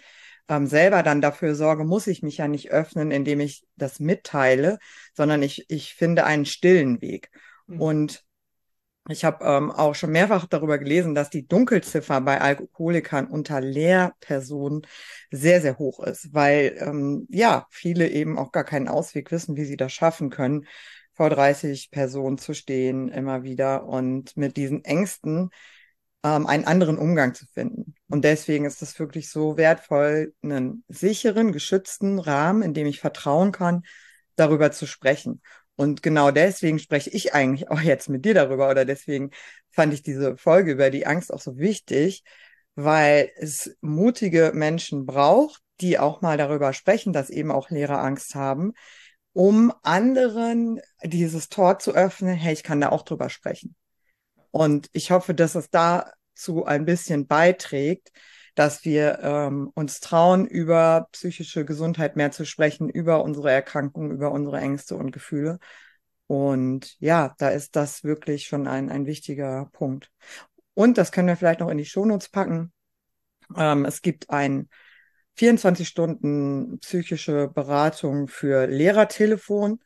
ähm, 0.52 0.68
selber 0.68 1.02
dann 1.02 1.22
dafür 1.22 1.56
sorge, 1.56 1.86
muss 1.86 2.08
ich 2.08 2.24
mich 2.24 2.38
ja 2.38 2.48
nicht 2.50 2.72
öffnen, 2.72 3.10
indem 3.10 3.40
ich 3.40 3.64
das 3.78 4.02
mitteile, 4.02 4.80
sondern 5.14 5.42
ich, 5.42 5.66
ich 5.70 5.94
finde 5.96 6.26
einen 6.26 6.46
stillen 6.46 7.02
Weg. 7.02 7.32
Mhm. 7.68 7.82
Und 7.82 8.26
ich 9.08 9.24
habe 9.24 9.46
ähm, 9.46 9.72
auch 9.72 9.96
schon 9.96 10.12
mehrfach 10.12 10.46
darüber 10.46 10.78
gelesen, 10.78 11.16
dass 11.16 11.30
die 11.30 11.48
Dunkelziffer 11.48 12.20
bei 12.22 12.42
Alkoholikern 12.42 13.28
unter 13.28 13.62
Lehrpersonen 13.62 14.82
sehr, 15.32 15.62
sehr 15.62 15.78
hoch 15.80 16.02
ist, 16.02 16.34
weil 16.34 16.76
ähm, 16.80 17.28
ja 17.30 17.66
viele 17.70 18.10
eben 18.10 18.38
auch 18.38 18.52
gar 18.52 18.66
keinen 18.66 18.90
Ausweg 18.90 19.32
wissen, 19.32 19.56
wie 19.56 19.66
sie 19.66 19.78
das 19.78 19.94
schaffen 19.94 20.30
können, 20.30 20.68
vor 21.14 21.30
30 21.30 21.92
Personen 21.92 22.38
zu 22.38 22.54
stehen 22.54 23.08
immer 23.10 23.44
wieder 23.44 23.86
und 23.86 24.36
mit 24.36 24.58
diesen 24.58 24.84
Ängsten 24.84 25.50
ähm, 26.24 26.48
einen 26.48 26.66
anderen 26.66 26.98
Umgang 26.98 27.34
zu 27.34 27.46
finden. 27.54 27.96
Und 28.10 28.24
deswegen 28.24 28.66
ist 28.66 28.82
es 28.82 29.00
wirklich 29.00 29.30
so 29.30 29.58
wertvoll, 29.58 30.34
einen 30.44 30.84
sicheren, 30.88 31.52
geschützten 31.52 32.20
Rahmen, 32.20 32.62
in 32.62 32.74
dem 32.74 32.88
ich 32.88 33.00
vertrauen 33.00 33.52
kann, 33.52 33.84
darüber 34.36 34.72
zu 34.72 34.86
sprechen. 34.86 35.42
Und 35.76 36.04
genau 36.04 36.32
deswegen 36.32 36.80
spreche 36.80 37.10
ich 37.10 37.34
eigentlich 37.34 37.70
auch 37.70 37.82
jetzt 37.82 38.10
mit 38.10 38.26
dir 38.26 38.34
darüber 38.34 38.70
oder 38.70 38.86
deswegen 38.86 39.32
fand 39.72 39.94
ich 39.94 40.04
diese 40.04 40.38
Folge 40.38 40.72
über 40.74 40.90
die 40.90 41.08
Angst 41.08 41.34
auch 41.34 41.42
so 41.42 41.58
wichtig, 41.58 42.24
weil 42.76 43.32
es 43.38 43.76
mutige 43.82 44.52
Menschen 44.54 45.06
braucht, 45.06 45.62
die 45.82 45.98
auch 45.98 46.22
mal 46.22 46.38
darüber 46.38 46.74
sprechen, 46.74 47.14
dass 47.14 47.30
eben 47.30 47.52
auch 47.52 47.70
Lehrer 47.70 48.02
Angst 48.04 48.36
haben, 48.36 48.74
um 49.34 49.74
anderen 49.82 50.82
dieses 51.04 51.50
Tor 51.50 51.80
zu 51.80 51.94
öffnen, 51.94 52.36
hey, 52.36 52.54
ich 52.54 52.64
kann 52.64 52.82
da 52.82 52.90
auch 52.90 53.04
drüber 53.04 53.30
sprechen. 53.30 53.76
Und 54.52 54.90
ich 54.94 55.12
hoffe, 55.12 55.34
dass 55.34 55.56
es 55.56 55.70
dazu 55.70 56.66
ein 56.66 56.86
bisschen 56.86 57.28
beiträgt, 57.28 58.12
dass 58.56 58.84
wir 58.84 59.20
ähm, 59.22 59.72
uns 59.76 60.02
trauen, 60.02 60.46
über 60.46 61.08
psychische 61.14 61.66
Gesundheit 61.66 62.16
mehr 62.16 62.32
zu 62.32 62.46
sprechen, 62.46 62.90
über 62.90 63.24
unsere 63.24 63.52
Erkrankungen, 63.52 64.12
über 64.12 64.32
unsere 64.32 64.60
Ängste 64.60 64.96
und 64.96 65.12
Gefühle. 65.12 65.60
Und 66.28 67.00
ja, 67.00 67.34
da 67.38 67.50
ist 67.50 67.76
das 67.76 68.04
wirklich 68.04 68.48
schon 68.48 68.68
ein, 68.68 68.90
ein 68.90 69.06
wichtiger 69.06 69.70
Punkt. 69.74 70.12
Und 70.74 70.98
das 70.98 71.12
können 71.12 71.28
wir 71.28 71.36
vielleicht 71.38 71.60
noch 71.60 71.70
in 71.70 71.78
die 71.78 71.86
Shownotes 71.86 72.30
packen. 72.30 72.72
Ähm, 73.58 73.86
es 73.86 74.02
gibt 74.02 74.30
ein 74.30 74.70
24 75.36 75.88
Stunden 75.88 76.80
psychische 76.80 77.48
Beratung 77.48 78.28
für 78.28 78.68
Lehrertelefon. 78.68 79.80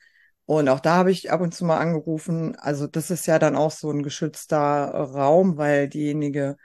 Und 0.45 0.69
auch 0.69 0.79
da 0.79 0.95
habe 0.95 1.11
ich 1.11 1.31
ab 1.31 1.41
und 1.41 1.53
zu 1.53 1.65
mal 1.65 1.79
angerufen. 1.79 2.55
Also 2.57 2.87
das 2.87 3.09
ist 3.09 3.25
ja 3.25 3.39
dann 3.39 3.55
auch 3.55 3.71
so 3.71 3.89
ein 3.89 4.03
geschützter 4.03 4.59
Raum, 4.59 5.57
weil 5.57 5.89
diejenige 5.89 6.57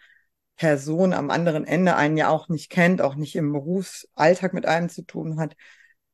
Person 0.56 1.14
am 1.14 1.30
anderen 1.30 1.66
Ende 1.66 1.96
einen 1.96 2.18
ja 2.18 2.28
auch 2.28 2.48
nicht 2.48 2.70
kennt, 2.70 3.00
auch 3.00 3.14
nicht 3.14 3.36
im 3.36 3.52
Berufsalltag 3.52 4.52
mit 4.52 4.66
einem 4.66 4.90
zu 4.90 5.02
tun 5.02 5.40
hat. 5.40 5.56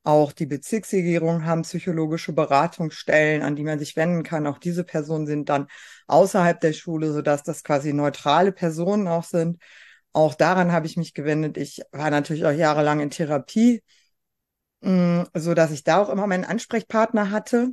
Auch 0.04 0.30
die 0.30 0.46
Bezirksregierungen 0.46 1.46
haben 1.46 1.62
psychologische 1.62 2.32
Beratungsstellen, 2.32 3.42
an 3.42 3.56
die 3.56 3.64
man 3.64 3.80
sich 3.80 3.96
wenden 3.96 4.22
kann. 4.22 4.46
Auch 4.46 4.58
diese 4.58 4.84
Personen 4.84 5.26
sind 5.26 5.48
dann 5.48 5.66
außerhalb 6.06 6.60
der 6.60 6.72
Schule, 6.72 7.12
sodass 7.12 7.42
das 7.42 7.64
quasi 7.64 7.92
neutrale 7.92 8.52
Personen 8.52 9.08
auch 9.08 9.24
sind. 9.24 9.60
Auch 10.12 10.36
daran 10.36 10.70
habe 10.70 10.86
ich 10.86 10.96
mich 10.96 11.12
gewendet. 11.12 11.56
Ich 11.56 11.82
war 11.90 12.10
natürlich 12.10 12.46
auch 12.46 12.52
jahrelang 12.52 13.00
in 13.00 13.10
Therapie, 13.10 13.82
so 15.34 15.54
dass 15.54 15.70
ich 15.70 15.84
da 15.84 16.00
auch 16.00 16.08
immer 16.08 16.26
meinen 16.26 16.44
Ansprechpartner 16.44 17.30
hatte. 17.30 17.70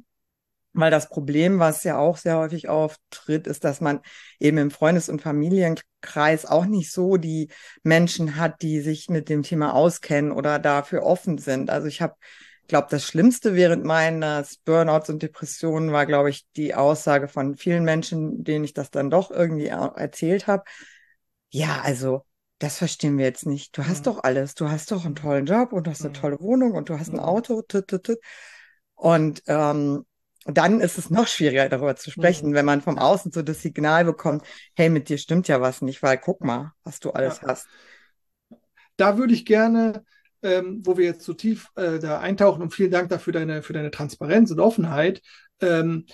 Weil 0.75 0.89
das 0.89 1.07
Problem, 1.07 1.59
was 1.59 1.83
ja 1.83 1.99
auch 1.99 2.17
sehr 2.17 2.37
häufig 2.37 2.67
auftritt, 2.67 3.45
ist, 3.45 3.63
dass 3.63 3.79
man 3.79 3.99
eben 4.39 4.57
im 4.57 4.71
Freundes- 4.71 5.07
und 5.07 5.21
Familienkreis 5.21 6.47
auch 6.47 6.65
nicht 6.65 6.91
so 6.91 7.17
die 7.17 7.49
Menschen 7.83 8.37
hat, 8.37 8.63
die 8.63 8.81
sich 8.81 9.07
mit 9.07 9.29
dem 9.29 9.43
Thema 9.43 9.75
auskennen 9.75 10.31
oder 10.31 10.57
dafür 10.57 11.03
offen 11.03 11.37
sind. 11.37 11.69
Also 11.69 11.87
ich 11.87 12.01
habe, 12.01 12.15
glaube, 12.67 12.87
das 12.89 13.05
Schlimmste 13.05 13.53
während 13.53 13.83
meines 13.85 14.57
Burnouts 14.57 15.11
und 15.11 15.21
Depressionen 15.21 15.91
war, 15.91 16.07
glaube 16.07 16.31
ich, 16.31 16.47
die 16.55 16.73
Aussage 16.73 17.27
von 17.27 17.55
vielen 17.55 17.83
Menschen, 17.83 18.43
denen 18.43 18.65
ich 18.65 18.73
das 18.73 18.89
dann 18.89 19.11
doch 19.11 19.29
irgendwie 19.29 19.67
erzählt 19.67 20.47
habe. 20.47 20.63
Ja, 21.51 21.81
also 21.83 22.25
das 22.63 22.77
verstehen 22.77 23.17
wir 23.17 23.25
jetzt 23.25 23.45
nicht. 23.45 23.77
Du 23.77 23.85
hast 23.85 24.05
ja. 24.05 24.13
doch 24.13 24.23
alles. 24.23 24.55
Du 24.55 24.69
hast 24.69 24.89
doch 24.91 25.03
einen 25.03 25.15
tollen 25.15 25.45
Job 25.45 25.73
und 25.73 25.85
du 25.85 25.91
hast 25.91 26.05
eine 26.05 26.13
tolle 26.13 26.39
Wohnung 26.39 26.71
und 26.71 26.87
du 26.87 26.97
hast 26.97 27.11
ein 27.11 27.19
Auto. 27.19 27.61
Tut, 27.61 27.89
tut, 27.89 28.03
tut. 28.05 28.17
Und 28.95 29.43
ähm, 29.47 30.05
dann 30.45 30.79
ist 30.79 30.97
es 30.97 31.09
noch 31.09 31.27
schwieriger, 31.27 31.67
darüber 31.67 31.97
zu 31.97 32.09
sprechen, 32.09 32.51
mhm. 32.51 32.53
wenn 32.53 32.65
man 32.65 32.81
vom 32.81 32.97
Außen 32.97 33.33
so 33.33 33.41
das 33.41 33.61
Signal 33.61 34.05
bekommt, 34.05 34.45
hey, 34.75 34.89
mit 34.89 35.09
dir 35.09 35.17
stimmt 35.17 35.49
ja 35.49 35.59
was 35.59 35.81
nicht, 35.81 36.01
weil 36.03 36.17
guck 36.17 36.41
mal, 36.41 36.71
was 36.85 37.01
du 37.01 37.11
alles 37.11 37.41
ja. 37.41 37.49
hast. 37.49 37.67
Da 38.95 39.17
würde 39.17 39.33
ich 39.33 39.45
gerne, 39.45 40.05
ähm, 40.41 40.79
wo 40.85 40.95
wir 40.95 41.03
jetzt 41.03 41.25
so 41.25 41.33
tief 41.33 41.67
äh, 41.75 41.99
da 41.99 42.21
eintauchen 42.21 42.61
und 42.61 42.73
vielen 42.73 42.91
Dank 42.91 43.09
dafür 43.09 43.33
deine, 43.33 43.61
für 43.61 43.73
deine 43.73 43.91
Transparenz 43.91 44.51
und 44.51 44.61
Offenheit, 44.61 45.21
ähm, 45.59 46.05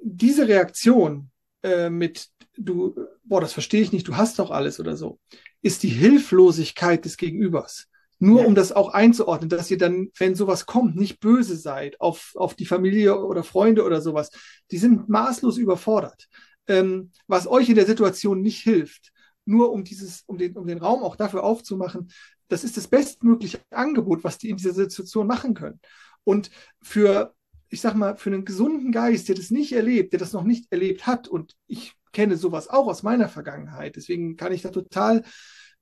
diese 0.00 0.48
Reaktion 0.48 1.30
äh, 1.62 1.90
mit 1.90 2.28
du, 2.56 2.94
boah, 3.24 3.40
das 3.40 3.52
verstehe 3.52 3.82
ich 3.82 3.92
nicht, 3.92 4.08
du 4.08 4.16
hast 4.16 4.38
doch 4.38 4.50
alles 4.50 4.80
oder 4.80 4.96
so, 4.96 5.18
ist 5.62 5.82
die 5.82 5.88
Hilflosigkeit 5.88 7.04
des 7.04 7.16
Gegenübers. 7.16 7.88
Nur 8.18 8.42
ja. 8.42 8.46
um 8.46 8.54
das 8.54 8.72
auch 8.72 8.94
einzuordnen, 8.94 9.50
dass 9.50 9.70
ihr 9.70 9.78
dann, 9.78 10.10
wenn 10.16 10.34
sowas 10.34 10.66
kommt, 10.66 10.96
nicht 10.96 11.20
böse 11.20 11.56
seid 11.56 12.00
auf, 12.00 12.32
auf 12.36 12.54
die 12.54 12.66
Familie 12.66 13.18
oder 13.18 13.42
Freunde 13.42 13.84
oder 13.84 14.00
sowas. 14.00 14.30
Die 14.70 14.78
sind 14.78 15.08
maßlos 15.08 15.58
überfordert. 15.58 16.28
Ähm, 16.66 17.10
was 17.26 17.46
euch 17.46 17.68
in 17.68 17.74
der 17.74 17.86
Situation 17.86 18.40
nicht 18.40 18.62
hilft, 18.62 19.12
nur 19.44 19.72
um 19.72 19.84
dieses, 19.84 20.22
um 20.26 20.38
den, 20.38 20.56
um 20.56 20.66
den 20.66 20.78
Raum 20.78 21.02
auch 21.02 21.16
dafür 21.16 21.42
aufzumachen, 21.42 22.10
das 22.48 22.64
ist 22.64 22.76
das 22.76 22.88
bestmögliche 22.88 23.60
Angebot, 23.70 24.24
was 24.24 24.38
die 24.38 24.48
in 24.48 24.56
dieser 24.56 24.72
Situation 24.72 25.26
machen 25.26 25.54
können. 25.54 25.80
Und 26.22 26.50
für, 26.80 27.34
ich 27.68 27.80
sag 27.80 27.94
mal, 27.94 28.16
für 28.16 28.30
einen 28.30 28.44
gesunden 28.44 28.92
Geist, 28.92 29.28
der 29.28 29.34
das 29.34 29.50
nicht 29.50 29.72
erlebt, 29.72 30.12
der 30.12 30.20
das 30.20 30.32
noch 30.32 30.44
nicht 30.44 30.70
erlebt 30.70 31.06
hat, 31.06 31.28
und 31.28 31.56
ich 31.66 31.94
kenne 32.14 32.38
sowas 32.38 32.68
auch 32.68 32.86
aus 32.86 33.02
meiner 33.02 33.28
Vergangenheit, 33.28 33.96
deswegen 33.96 34.36
kann 34.36 34.52
ich 34.52 34.62
da 34.62 34.70
total 34.70 35.22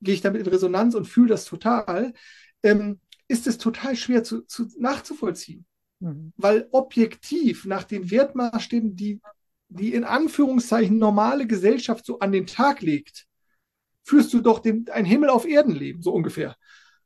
gehe 0.01 0.15
ich 0.15 0.21
damit 0.21 0.41
in 0.45 0.53
Resonanz 0.53 0.97
und 0.97 1.07
fühle 1.07 1.29
das 1.29 1.45
total, 1.45 2.12
ähm, 2.65 2.99
ist 3.29 3.47
es 3.47 3.57
total 3.57 3.95
schwer 3.95 4.25
zu, 4.25 4.41
zu 4.43 4.67
nachzuvollziehen. 4.77 5.65
Mhm. 6.01 6.33
Weil 6.37 6.67
objektiv 6.73 7.67
nach 7.67 7.85
den 7.85 8.11
Wertmaßstäben, 8.11 8.97
die 8.97 9.21
die 9.75 9.95
in 9.95 10.05
Anführungszeichen 10.05 10.99
normale 10.99 11.47
Gesellschaft 11.47 12.05
so 12.05 12.19
an 12.19 12.33
den 12.33 12.47
Tag 12.47 12.83
legt, 12.83 13.27
führst 14.03 14.33
du 14.33 14.41
doch 14.41 14.59
den, 14.59 14.87
ein 14.93 15.05
Himmel 15.05 15.31
auf 15.31 15.47
Erden 15.47 15.75
leben, 15.75 16.03
so 16.03 16.12
ungefähr. 16.12 16.57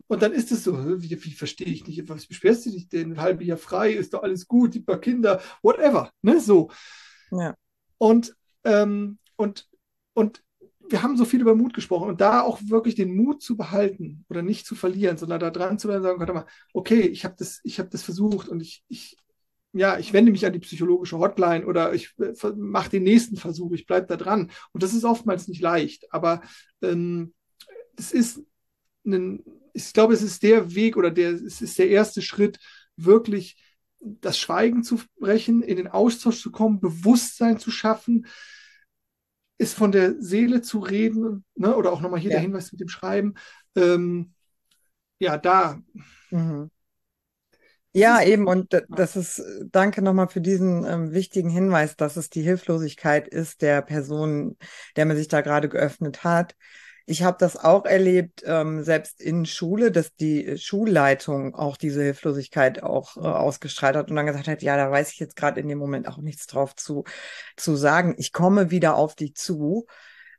Und 0.09 0.23
dann 0.23 0.33
ist 0.33 0.52
es 0.52 0.64
so, 0.64 1.00
wie, 1.02 1.25
wie 1.25 1.33
verstehe 1.33 1.68
ich 1.68 1.87
nicht, 1.87 2.09
was 2.09 2.26
beschwerst 2.26 2.66
du 2.66 2.71
dich 2.71 2.88
denn? 2.88 3.12
Ein 3.12 3.21
halbes 3.21 3.47
Jahr 3.47 3.59
frei, 3.59 3.92
ist 3.92 4.14
doch 4.14 4.23
alles 4.23 4.47
gut, 4.47 4.75
die 4.75 4.80
paar 4.80 5.00
Kinder, 5.00 5.40
whatever, 5.62 6.11
ne, 6.23 6.40
so. 6.40 6.71
Ja. 7.30 7.54
Und, 7.99 8.35
ähm, 8.66 9.18
und, 9.37 9.68
und 10.14 10.42
wir 10.88 11.02
haben 11.02 11.16
so 11.16 11.25
viel 11.25 11.40
über 11.40 11.54
Mut 11.54 11.75
gesprochen 11.75 12.08
und 12.08 12.20
da 12.20 12.42
auch 12.42 12.61
wirklich 12.66 12.94
den 12.94 13.16
Mut 13.16 13.42
zu 13.42 13.56
behalten 13.56 14.25
oder 14.28 14.42
nicht 14.42 14.66
zu 14.66 14.75
verlieren, 14.75 15.16
sondern 15.16 15.40
da 15.40 15.50
dran 15.50 15.78
zu 15.78 15.88
bleiben 15.88 16.04
und 16.04 16.18
sagen, 16.20 16.35
mal, 16.35 16.46
okay, 16.73 17.00
ich 17.00 17.25
habe 17.25 17.35
das, 17.38 17.61
ich 17.64 17.76
das 17.76 18.02
versucht 18.02 18.49
und 18.49 18.61
ich, 18.61 18.85
ich, 18.88 19.16
ja, 19.73 19.99
ich 19.99 20.12
wende 20.12 20.32
mich 20.32 20.46
an 20.46 20.52
die 20.52 20.58
psychologische 20.58 21.18
Hotline 21.18 21.66
oder 21.66 21.94
ich 21.94 22.14
äh, 22.18 22.32
mache 22.56 22.90
den 22.90 23.02
nächsten 23.04 23.37
Versuch, 23.37 23.73
ich 23.73 23.87
bleibe 23.87 24.06
da 24.06 24.16
dran. 24.16 24.50
Und 24.73 24.82
das 24.82 24.94
ist 24.94 25.04
oftmals 25.04 25.49
nicht 25.49 25.61
leicht, 25.61 26.12
aber 26.12 26.42
ähm, 26.82 27.35
ist 27.96 28.40
ein, 29.04 29.44
ich 29.73 29.92
glaube, 29.92 30.14
es 30.14 30.23
ist 30.23 30.42
der 30.42 30.75
Weg 30.75 30.96
oder 30.96 31.11
der, 31.11 31.32
es 31.32 31.61
ist 31.61 31.78
der 31.78 31.88
erste 31.88 32.23
Schritt, 32.23 32.58
wirklich 32.96 33.56
das 34.20 34.38
Schweigen 34.38 34.82
zu 34.82 35.00
brechen, 35.18 35.62
in 35.62 35.76
den 35.76 35.88
Austausch 35.88 36.40
zu 36.40 36.50
kommen, 36.50 36.80
Bewusstsein 36.80 37.58
zu 37.58 37.70
schaffen, 37.70 38.26
ist 39.58 39.75
von 39.75 39.92
der 39.92 40.20
Seele 40.20 40.62
zu 40.62 40.78
reden, 40.78 41.44
ne? 41.54 41.75
oder 41.75 41.92
auch 41.92 42.00
nochmal 42.00 42.20
hier 42.20 42.30
ja. 42.30 42.36
der 42.36 42.42
Hinweis 42.42 42.72
mit 42.72 42.80
dem 42.80 42.88
Schreiben. 42.88 43.34
Ähm, 43.75 44.32
ja, 45.18 45.38
da. 45.38 45.80
Mhm. 46.30 46.70
Ja, 47.92 48.22
eben, 48.22 48.46
und 48.46 48.76
das 48.90 49.16
ist, 49.16 49.42
danke 49.72 50.02
nochmal 50.02 50.28
für 50.28 50.42
diesen 50.42 50.84
ähm, 50.84 51.12
wichtigen 51.12 51.48
Hinweis, 51.48 51.96
dass 51.96 52.18
es 52.18 52.28
die 52.28 52.42
Hilflosigkeit 52.42 53.26
ist 53.26 53.62
der 53.62 53.80
Person, 53.80 54.58
der 54.96 55.06
man 55.06 55.16
sich 55.16 55.28
da 55.28 55.40
gerade 55.40 55.70
geöffnet 55.70 56.22
hat. 56.22 56.54
Ich 57.08 57.22
habe 57.22 57.36
das 57.38 57.56
auch 57.56 57.84
erlebt, 57.84 58.42
ähm, 58.44 58.82
selbst 58.82 59.20
in 59.20 59.46
Schule, 59.46 59.92
dass 59.92 60.14
die 60.16 60.58
Schulleitung 60.58 61.54
auch 61.54 61.76
diese 61.76 62.02
Hilflosigkeit 62.02 62.82
auch 62.82 63.16
äh, 63.16 63.20
ausgestrahlt 63.20 63.94
hat 63.94 64.10
und 64.10 64.16
dann 64.16 64.26
gesagt 64.26 64.48
hat, 64.48 64.62
ja, 64.62 64.76
da 64.76 64.90
weiß 64.90 65.12
ich 65.12 65.20
jetzt 65.20 65.36
gerade 65.36 65.60
in 65.60 65.68
dem 65.68 65.78
Moment 65.78 66.08
auch 66.08 66.18
nichts 66.18 66.48
drauf 66.48 66.75
zu, 66.75 67.04
zu 67.56 67.76
sagen. 67.76 68.16
Ich 68.18 68.32
komme 68.32 68.72
wieder 68.72 68.96
auf 68.96 69.14
dich 69.14 69.36
zu. 69.36 69.86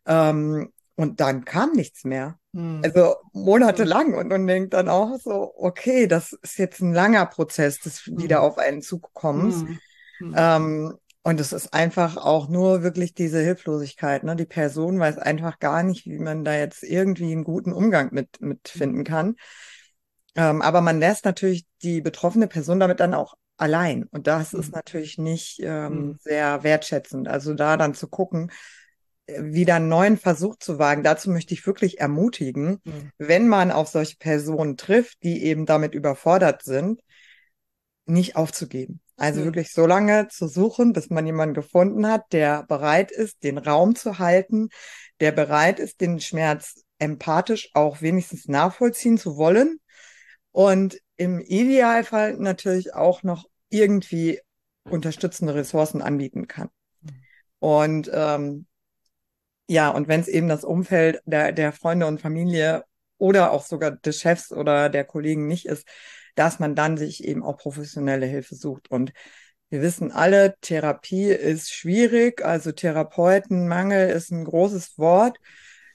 Ähm, 0.06 0.74
und 0.96 1.20
dann 1.20 1.46
kam 1.46 1.74
nichts 1.74 2.04
mehr. 2.04 2.40
Hm. 2.54 2.82
Also 2.84 3.16
monatelang. 3.32 4.16
Und 4.16 4.28
man 4.30 4.48
denkt 4.48 4.74
dann 4.74 4.90
auch 4.90 5.18
so, 5.20 5.54
okay, 5.56 6.08
das 6.08 6.34
ist 6.34 6.58
jetzt 6.58 6.82
ein 6.82 6.92
langer 6.92 7.28
Prozess 7.28 7.80
des 7.80 8.00
hm. 8.08 8.18
wieder 8.20 8.42
auf 8.42 8.58
einen 8.58 8.82
Zugkommens. 8.82 9.62
Hm. 9.62 9.80
hm. 10.18 10.36
Ähm, 10.36 10.98
und 11.28 11.42
es 11.42 11.52
ist 11.52 11.74
einfach 11.74 12.16
auch 12.16 12.48
nur 12.48 12.84
wirklich 12.84 13.14
diese 13.14 13.42
Hilflosigkeit. 13.42 14.24
Ne? 14.24 14.38
Die 14.38 14.46
Person 14.46 14.98
weiß 14.98 15.18
einfach 15.18 15.60
gar 15.60 15.84
nicht, 15.84 16.06
wie 16.06 16.20
man 16.20 16.46
da 16.46 16.56
jetzt 16.56 16.84
irgendwie 16.84 17.34
einen 17.34 17.44
guten 17.44 17.74
Umgang 17.74 18.14
mit, 18.14 18.40
mit 18.40 18.70
finden 18.70 19.04
kann. 19.04 19.36
Ähm, 20.38 20.62
aber 20.62 20.80
man 20.80 21.02
lässt 21.02 21.26
natürlich 21.26 21.66
die 21.84 22.00
betroffene 22.00 22.48
Person 22.48 22.80
damit 22.80 23.02
dann 23.02 23.14
auch 23.14 23.34
allein. 23.58 24.06
Und 24.06 24.26
das 24.26 24.54
mhm. 24.54 24.62
ist 24.62 24.72
natürlich 24.74 25.18
nicht 25.18 25.60
ähm, 25.62 25.92
mhm. 25.92 26.18
sehr 26.22 26.64
wertschätzend. 26.64 27.28
Also 27.28 27.54
da 27.56 27.76
dann 27.76 27.94
zu 27.94 28.08
gucken, 28.08 28.50
wieder 29.28 29.76
einen 29.76 29.90
neuen 29.90 30.16
Versuch 30.16 30.56
zu 30.56 30.80
wagen. 30.80 31.04
Dazu 31.04 31.30
möchte 31.30 31.54
ich 31.54 31.68
wirklich 31.68 32.00
ermutigen, 32.00 32.80
mhm. 32.86 33.12
wenn 33.18 33.50
man 33.50 33.72
auf 33.72 33.90
solche 33.90 34.16
Personen 34.16 34.78
trifft, 34.78 35.24
die 35.24 35.44
eben 35.44 35.66
damit 35.66 35.94
überfordert 35.94 36.64
sind, 36.64 37.02
nicht 38.06 38.38
aufzugeben. 38.38 39.02
Also 39.18 39.42
mhm. 39.42 39.46
wirklich 39.46 39.74
so 39.74 39.86
lange 39.86 40.28
zu 40.30 40.48
suchen, 40.48 40.94
bis 40.94 41.10
man 41.10 41.26
jemanden 41.26 41.56
gefunden 41.56 42.08
hat, 42.08 42.32
der 42.32 42.64
bereit 42.64 43.12
ist, 43.12 43.44
den 43.44 43.58
Raum 43.58 43.96
zu 43.96 44.20
halten, 44.20 44.70
der 45.20 45.32
bereit 45.32 45.80
ist, 45.80 46.00
den 46.02 46.20
Schmerz 46.20 46.84
empathisch 47.00 47.72
auch 47.74 48.02
wenigstens 48.02 48.48
nachvollziehen 48.48 49.18
zu 49.18 49.38
wollen 49.38 49.80
und 50.52 51.00
im 51.18 51.40
Idealfall 51.40 52.38
natürlich 52.38 52.94
auch 52.94 53.24
noch 53.24 53.46
irgendwie 53.70 54.40
unterstützende 54.84 55.56
Ressourcen 55.56 56.02
anbieten 56.02 56.48
kann. 56.48 56.70
Und 57.60 58.10
ähm, 58.14 58.68
ja, 59.68 59.90
und 59.90 60.08
wenn 60.08 60.22
es 60.22 60.28
eben 60.28 60.48
das 60.48 60.64
Umfeld 60.64 61.22
der, 61.26 61.52
der 61.52 61.74
Freunde 61.74 62.06
und 62.06 62.22
Familie 62.22 62.86
oder 63.18 63.52
auch 63.52 63.66
sogar 63.66 63.92
des 63.92 64.20
Chefs 64.20 64.52
oder 64.52 64.90
der 64.90 65.04
Kollegen 65.04 65.48
nicht 65.48 65.66
ist, 65.66 65.88
dass 66.38 66.60
man 66.60 66.76
dann 66.76 66.98
sich 66.98 67.24
eben 67.24 67.44
auch 67.44 67.58
professionelle 67.58 68.26
Hilfe 68.26 68.56
sucht. 68.56 68.90
Und 68.92 69.12
wir 69.70 69.82
wissen 69.82 70.12
alle, 70.12 70.56
Therapie 70.62 71.30
ist 71.30 71.72
schwierig, 71.72 72.46
also 72.46 72.72
Therapeutenmangel 72.72 74.10
ist 74.10 74.32
ein 74.32 74.46
großes 74.46 74.98
Wort. 74.98 75.38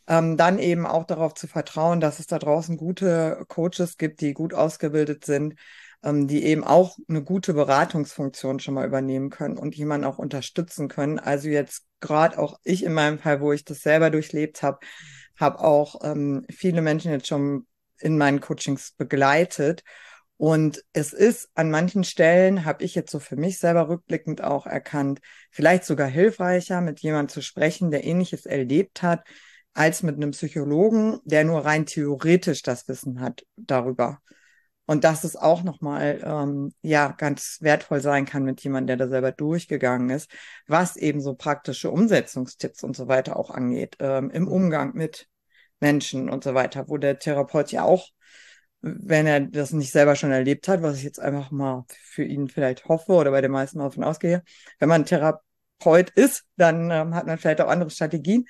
Ähm, 0.09 0.37
dann 0.37 0.59
eben 0.59 0.85
auch 0.85 1.05
darauf 1.05 1.35
zu 1.35 1.47
vertrauen, 1.47 2.01
dass 2.01 2.19
es 2.19 2.27
da 2.27 2.39
draußen 2.41 2.77
gute 2.77 3.45
Coaches 3.47 3.97
gibt, 3.99 4.21
die 4.21 4.35
gut 4.35 4.53
ausgebildet 4.53 5.25
sind, 5.25 5.55
ähm, 6.03 6.27
die 6.27 6.45
eben 6.45 6.65
auch 6.65 6.99
eine 7.09 7.23
gute 7.23 7.55
Beratungsfunktion 7.55 8.59
schon 8.59 8.75
mal 8.75 8.87
übernehmen 8.87 9.31
können 9.31 9.57
und 9.57 9.77
jemanden 9.77 10.07
auch 10.07 10.19
unterstützen 10.19 10.89
können. 10.89 11.21
Also 11.21 11.49
jetzt 11.49 11.85
gerade 12.01 12.37
auch 12.39 12.59
ich 12.65 12.85
in 12.85 12.95
meinem 12.95 13.21
Fall, 13.21 13.41
wo 13.41 13.53
ich 13.53 13.65
das 13.65 13.81
selber 13.81 14.11
durchlebt 14.11 14.63
habe, 14.63 14.81
habe 15.39 15.61
auch 15.61 16.01
ähm, 16.03 16.45
viele 16.51 16.83
Menschen 16.83 17.13
jetzt 17.13 17.29
schon 17.29 17.67
in 18.01 18.19
meinen 18.19 18.41
Coachings 18.41 18.93
begleitet. 18.93 19.85
Und 20.43 20.85
es 20.93 21.13
ist 21.13 21.51
an 21.55 21.71
manchen 21.71 22.03
Stellen, 22.03 22.65
habe 22.65 22.83
ich 22.83 22.97
jetzt 22.97 23.13
so 23.13 23.21
für 23.21 23.37
mich 23.37 23.61
selber 23.61 23.89
rückblickend 23.89 24.43
auch 24.43 24.67
erkannt, 24.67 25.21
vielleicht 25.53 25.85
sogar 25.85 26.09
hilfreicher, 26.09 26.81
mit 26.81 26.99
jemandem 26.99 27.29
zu 27.29 27.43
sprechen, 27.43 27.93
der 27.93 28.03
ähnliches 28.03 28.45
erlebt 28.45 29.03
hat, 29.03 29.25
als 29.73 30.03
mit 30.03 30.17
einem 30.17 30.33
Psychologen, 30.33 31.21
der 31.23 31.45
nur 31.45 31.65
rein 31.65 31.87
theoretisch 31.87 32.63
das 32.63 32.89
Wissen 32.89 33.21
hat 33.21 33.47
darüber. 33.55 34.19
Und 34.85 35.05
dass 35.05 35.23
es 35.23 35.37
auch 35.37 35.63
nochmal, 35.63 36.21
ähm, 36.25 36.75
ja, 36.83 37.13
ganz 37.13 37.59
wertvoll 37.61 38.01
sein 38.01 38.25
kann 38.25 38.43
mit 38.43 38.65
jemandem, 38.65 38.99
der 38.99 39.07
da 39.07 39.09
selber 39.09 39.31
durchgegangen 39.31 40.11
ist, 40.11 40.29
was 40.67 40.97
eben 40.97 41.21
so 41.21 41.37
praktische 41.37 41.89
Umsetzungstipps 41.89 42.83
und 42.83 42.97
so 42.97 43.07
weiter 43.07 43.37
auch 43.37 43.51
angeht, 43.51 43.95
ähm, 44.01 44.29
im 44.31 44.49
Umgang 44.49 44.97
mit 44.97 45.29
Menschen 45.79 46.29
und 46.29 46.43
so 46.43 46.53
weiter, 46.53 46.89
wo 46.89 46.97
der 46.97 47.21
Therapeut 47.21 47.71
ja 47.71 47.85
auch, 47.85 48.09
wenn 48.83 49.27
er 49.27 49.41
das 49.41 49.73
nicht 49.73 49.93
selber 49.93 50.17
schon 50.17 50.33
erlebt 50.33 50.67
hat, 50.69 50.83
was 50.83 50.97
ich 50.99 51.05
jetzt 51.05 51.21
einfach 51.21 51.51
mal 51.51 51.85
für 51.89 52.25
ihn 52.25 52.49
vielleicht 52.49 52.87
hoffe 52.87 53.12
oder 53.12 53.31
bei 53.31 53.41
den 53.41 53.53
meisten 53.53 53.79
davon 53.79 54.05
ausgehe, 54.05 54.43
wenn 54.81 54.89
man 54.89 55.07
Therapeut 55.07 56.11
ist, 56.11 56.45
dann 56.57 56.91
ähm, 56.91 57.15
hat 57.15 57.27
man 57.27 57.39
vielleicht 57.39 57.61
auch 57.61 57.69
andere 57.69 57.91
Strategien, 57.91 58.47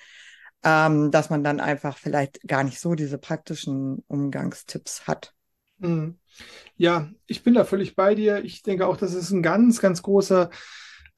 ähm, 0.64 1.10
dass 1.10 1.28
man 1.28 1.44
dann 1.44 1.60
einfach 1.60 1.98
vielleicht 1.98 2.40
gar 2.48 2.64
nicht 2.64 2.80
so 2.80 2.94
diese 2.94 3.18
praktischen 3.18 4.02
Umgangstipps 4.08 5.06
hat. 5.06 5.34
Mhm. 5.78 6.18
Ja, 6.76 7.10
ich 7.26 7.42
bin 7.42 7.52
da 7.52 7.64
völlig 7.64 7.94
bei 7.94 8.14
dir. 8.14 8.42
Ich 8.42 8.62
denke 8.62 8.86
auch, 8.86 8.96
das 8.96 9.12
ist 9.12 9.30
ein 9.30 9.42
ganz, 9.42 9.80
ganz 9.80 10.02
großer 10.02 10.48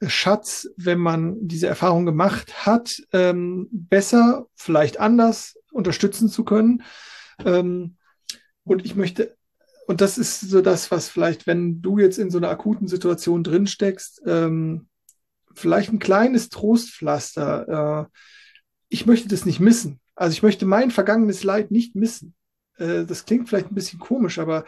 Schatz, 0.05 0.67
wenn 0.75 0.99
man 0.99 1.35
diese 1.39 1.67
Erfahrung 1.67 2.05
gemacht 2.05 2.65
hat, 2.65 3.01
ähm, 3.13 3.69
besser, 3.71 4.47
vielleicht 4.55 4.99
anders 4.99 5.57
unterstützen 5.71 6.27
zu 6.27 6.43
können. 6.43 6.83
Ähm, 7.45 7.95
und 8.65 8.85
ich 8.85 8.95
möchte, 8.95 9.35
und 9.87 10.01
das 10.01 10.17
ist 10.17 10.41
so 10.41 10.61
das, 10.61 10.91
was 10.91 11.09
vielleicht, 11.09 11.47
wenn 11.47 11.81
du 11.81 11.99
jetzt 11.99 12.17
in 12.17 12.31
so 12.31 12.37
einer 12.37 12.49
akuten 12.49 12.87
Situation 12.87 13.43
drin 13.43 13.67
steckst, 13.67 14.21
ähm, 14.25 14.87
vielleicht 15.53 15.91
ein 15.91 15.99
kleines 15.99 16.49
Trostpflaster. 16.49 18.09
Äh, 18.09 18.17
ich 18.89 19.05
möchte 19.05 19.27
das 19.27 19.45
nicht 19.45 19.59
missen. 19.59 19.99
Also 20.15 20.33
ich 20.33 20.43
möchte 20.43 20.65
mein 20.65 20.91
vergangenes 20.91 21.43
Leid 21.43 21.71
nicht 21.71 21.95
missen. 21.95 22.35
Äh, 22.77 23.05
das 23.05 23.25
klingt 23.25 23.47
vielleicht 23.47 23.71
ein 23.71 23.75
bisschen 23.75 23.99
komisch, 23.99 24.39
aber 24.39 24.65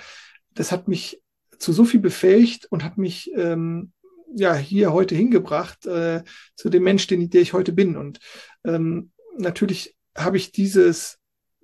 das 0.54 0.72
hat 0.72 0.88
mich 0.88 1.22
zu 1.58 1.74
so 1.74 1.86
viel 1.86 2.00
befähigt 2.00 2.66
und 2.72 2.84
hat 2.84 2.98
mich 2.98 3.32
ähm, 3.36 3.92
ja 4.36 4.56
hier 4.56 4.94
heute 4.94 5.16
hingebracht 5.16 5.86
äh, 5.86 6.24
zu 6.56 6.70
dem 6.70 6.84
Mensch, 6.84 7.08
den, 7.08 7.30
der 7.30 7.42
ich 7.42 7.54
heute 7.54 7.74
bin. 7.74 7.98
Und 7.98 8.20
ähm, 8.63 9.12
natürlich 9.38 9.96
habe 10.16 10.38
ich 10.38 10.51
dieses 10.51 11.20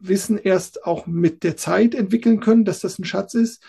Wissen 0.08 0.38
erst 0.38 0.86
auch 0.86 1.08
mit 1.08 1.44
der 1.44 1.58
Zeit 1.58 1.96
entwickeln 1.96 2.40
können, 2.40 2.66
dass 2.66 2.80
das 2.80 3.00
ein 3.00 3.06
Schatz 3.06 3.34
ist. 3.34 3.64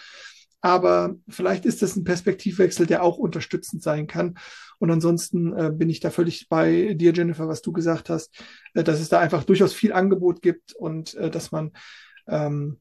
Aber 0.61 1.14
vielleicht 1.29 1.67
ist 1.67 1.83
das 1.83 1.95
ein 1.95 2.05
Perspektivwechsel, 2.05 2.87
der 2.87 3.03
auch 3.03 3.19
unterstützend 3.19 3.83
sein 3.83 4.07
kann. 4.07 4.38
Und 4.79 4.91
ansonsten 4.91 5.57
äh, 5.57 5.71
bin 5.71 5.91
ich 5.91 6.00
da 6.00 6.11
völlig 6.11 6.49
bei 6.49 6.95
dir, 6.95 7.12
Jennifer, 7.12 7.49
was 7.49 7.62
du 7.62 7.73
gesagt 7.73 8.09
hast, 8.09 8.35
äh, 8.73 8.83
dass 8.83 9.00
es 9.00 9.11
da 9.11 9.21
einfach 9.21 9.45
durchaus 9.45 9.75
viel 9.75 9.93
Angebot 9.93 10.43
gibt 10.43 10.73
und 10.73 11.14
äh, 11.14 11.31
dass 11.31 11.53
man 11.53 11.73
ähm, 12.29 12.79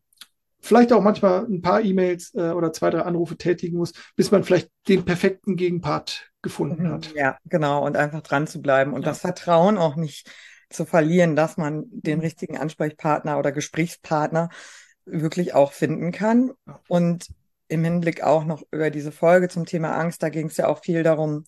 vielleicht 0.62 0.94
auch 0.94 1.02
manchmal 1.02 1.46
ein 1.46 1.62
paar 1.62 1.82
E-Mails 1.82 2.34
äh, 2.36 2.52
oder 2.52 2.72
zwei, 2.72 2.90
drei 2.90 3.02
Anrufe 3.02 3.36
tätigen 3.36 3.78
muss, 3.78 3.92
bis 4.16 4.32
man 4.32 4.44
vielleicht 4.44 4.70
den 4.88 5.04
perfekten 5.04 5.58
Gegenpart 5.58 6.32
gefunden 6.42 6.90
hat. 6.90 7.14
Ja, 7.16 7.38
genau. 7.46 7.86
Und 7.86 7.98
einfach 7.98 8.22
dran 8.22 8.48
zu 8.48 8.62
bleiben 8.62 8.94
und 8.94 9.02
ja. 9.02 9.10
das 9.10 9.20
Vertrauen 9.20 9.78
auch 9.78 9.98
nicht 9.98 10.30
zu 10.74 10.86
verlieren, 10.86 11.36
dass 11.36 11.58
man 11.58 11.86
den 11.90 12.18
mhm. 12.18 12.24
richtigen 12.24 12.58
Ansprechpartner 12.58 13.38
oder 13.40 13.52
Gesprächspartner 13.52 14.50
wirklich 15.06 15.54
auch 15.54 15.74
finden 15.74 16.12
kann. 16.12 16.52
Und 16.88 17.28
im 17.68 17.84
Hinblick 17.84 18.22
auch 18.24 18.46
noch 18.46 18.64
über 18.72 18.90
diese 18.90 19.12
Folge 19.12 19.50
zum 19.50 19.66
Thema 19.66 19.96
Angst, 19.96 20.22
da 20.22 20.30
ging 20.30 20.48
es 20.48 20.58
ja 20.58 20.68
auch 20.68 20.84
viel 20.84 21.04
darum, 21.04 21.46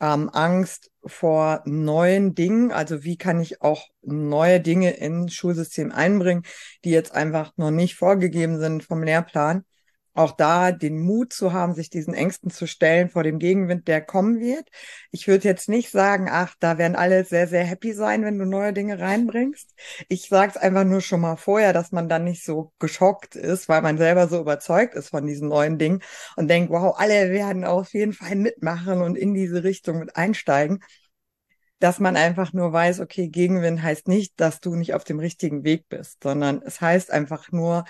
ähm, 0.00 0.28
Angst 0.32 0.90
vor 1.04 1.62
neuen 1.64 2.34
Dingen. 2.34 2.72
Also 2.72 3.04
wie 3.04 3.16
kann 3.16 3.40
ich 3.40 3.62
auch 3.62 3.88
neue 4.02 4.60
Dinge 4.60 4.90
ins 4.90 5.34
Schulsystem 5.34 5.92
einbringen, 5.92 6.42
die 6.84 6.90
jetzt 6.90 7.14
einfach 7.14 7.52
noch 7.56 7.70
nicht 7.70 7.94
vorgegeben 7.94 8.58
sind 8.58 8.84
vom 8.84 9.02
Lehrplan 9.02 9.64
auch 10.14 10.32
da 10.32 10.72
den 10.72 11.00
Mut 11.00 11.32
zu 11.32 11.52
haben, 11.52 11.74
sich 11.74 11.88
diesen 11.88 12.12
Ängsten 12.12 12.50
zu 12.50 12.66
stellen 12.66 13.08
vor 13.08 13.22
dem 13.22 13.38
Gegenwind, 13.38 13.88
der 13.88 14.02
kommen 14.02 14.40
wird. 14.40 14.68
Ich 15.10 15.26
würde 15.26 15.48
jetzt 15.48 15.68
nicht 15.68 15.90
sagen, 15.90 16.28
ach, 16.30 16.54
da 16.60 16.76
werden 16.76 16.96
alle 16.96 17.24
sehr, 17.24 17.48
sehr 17.48 17.64
happy 17.64 17.92
sein, 17.94 18.24
wenn 18.24 18.38
du 18.38 18.44
neue 18.44 18.72
Dinge 18.74 18.98
reinbringst. 18.98 19.74
Ich 20.08 20.28
sage 20.28 20.52
es 20.54 20.56
einfach 20.58 20.84
nur 20.84 21.00
schon 21.00 21.20
mal 21.20 21.36
vorher, 21.36 21.72
dass 21.72 21.92
man 21.92 22.08
dann 22.08 22.24
nicht 22.24 22.44
so 22.44 22.72
geschockt 22.78 23.36
ist, 23.36 23.68
weil 23.68 23.80
man 23.80 23.96
selber 23.96 24.28
so 24.28 24.40
überzeugt 24.40 24.94
ist 24.94 25.08
von 25.08 25.26
diesen 25.26 25.48
neuen 25.48 25.78
Dingen 25.78 26.02
und 26.36 26.48
denkt, 26.48 26.70
wow, 26.70 26.94
alle 26.98 27.30
werden 27.30 27.64
auf 27.64 27.94
jeden 27.94 28.12
Fall 28.12 28.36
mitmachen 28.36 29.00
und 29.00 29.16
in 29.16 29.32
diese 29.32 29.64
Richtung 29.64 29.98
mit 29.98 30.16
einsteigen. 30.16 30.80
Dass 31.78 31.98
man 31.98 32.16
einfach 32.16 32.52
nur 32.52 32.72
weiß, 32.72 33.00
okay, 33.00 33.28
Gegenwind 33.28 33.82
heißt 33.82 34.06
nicht, 34.06 34.38
dass 34.38 34.60
du 34.60 34.76
nicht 34.76 34.94
auf 34.94 35.02
dem 35.04 35.18
richtigen 35.18 35.64
Weg 35.64 35.88
bist, 35.88 36.22
sondern 36.22 36.62
es 36.62 36.80
heißt 36.80 37.10
einfach 37.10 37.50
nur, 37.50 37.84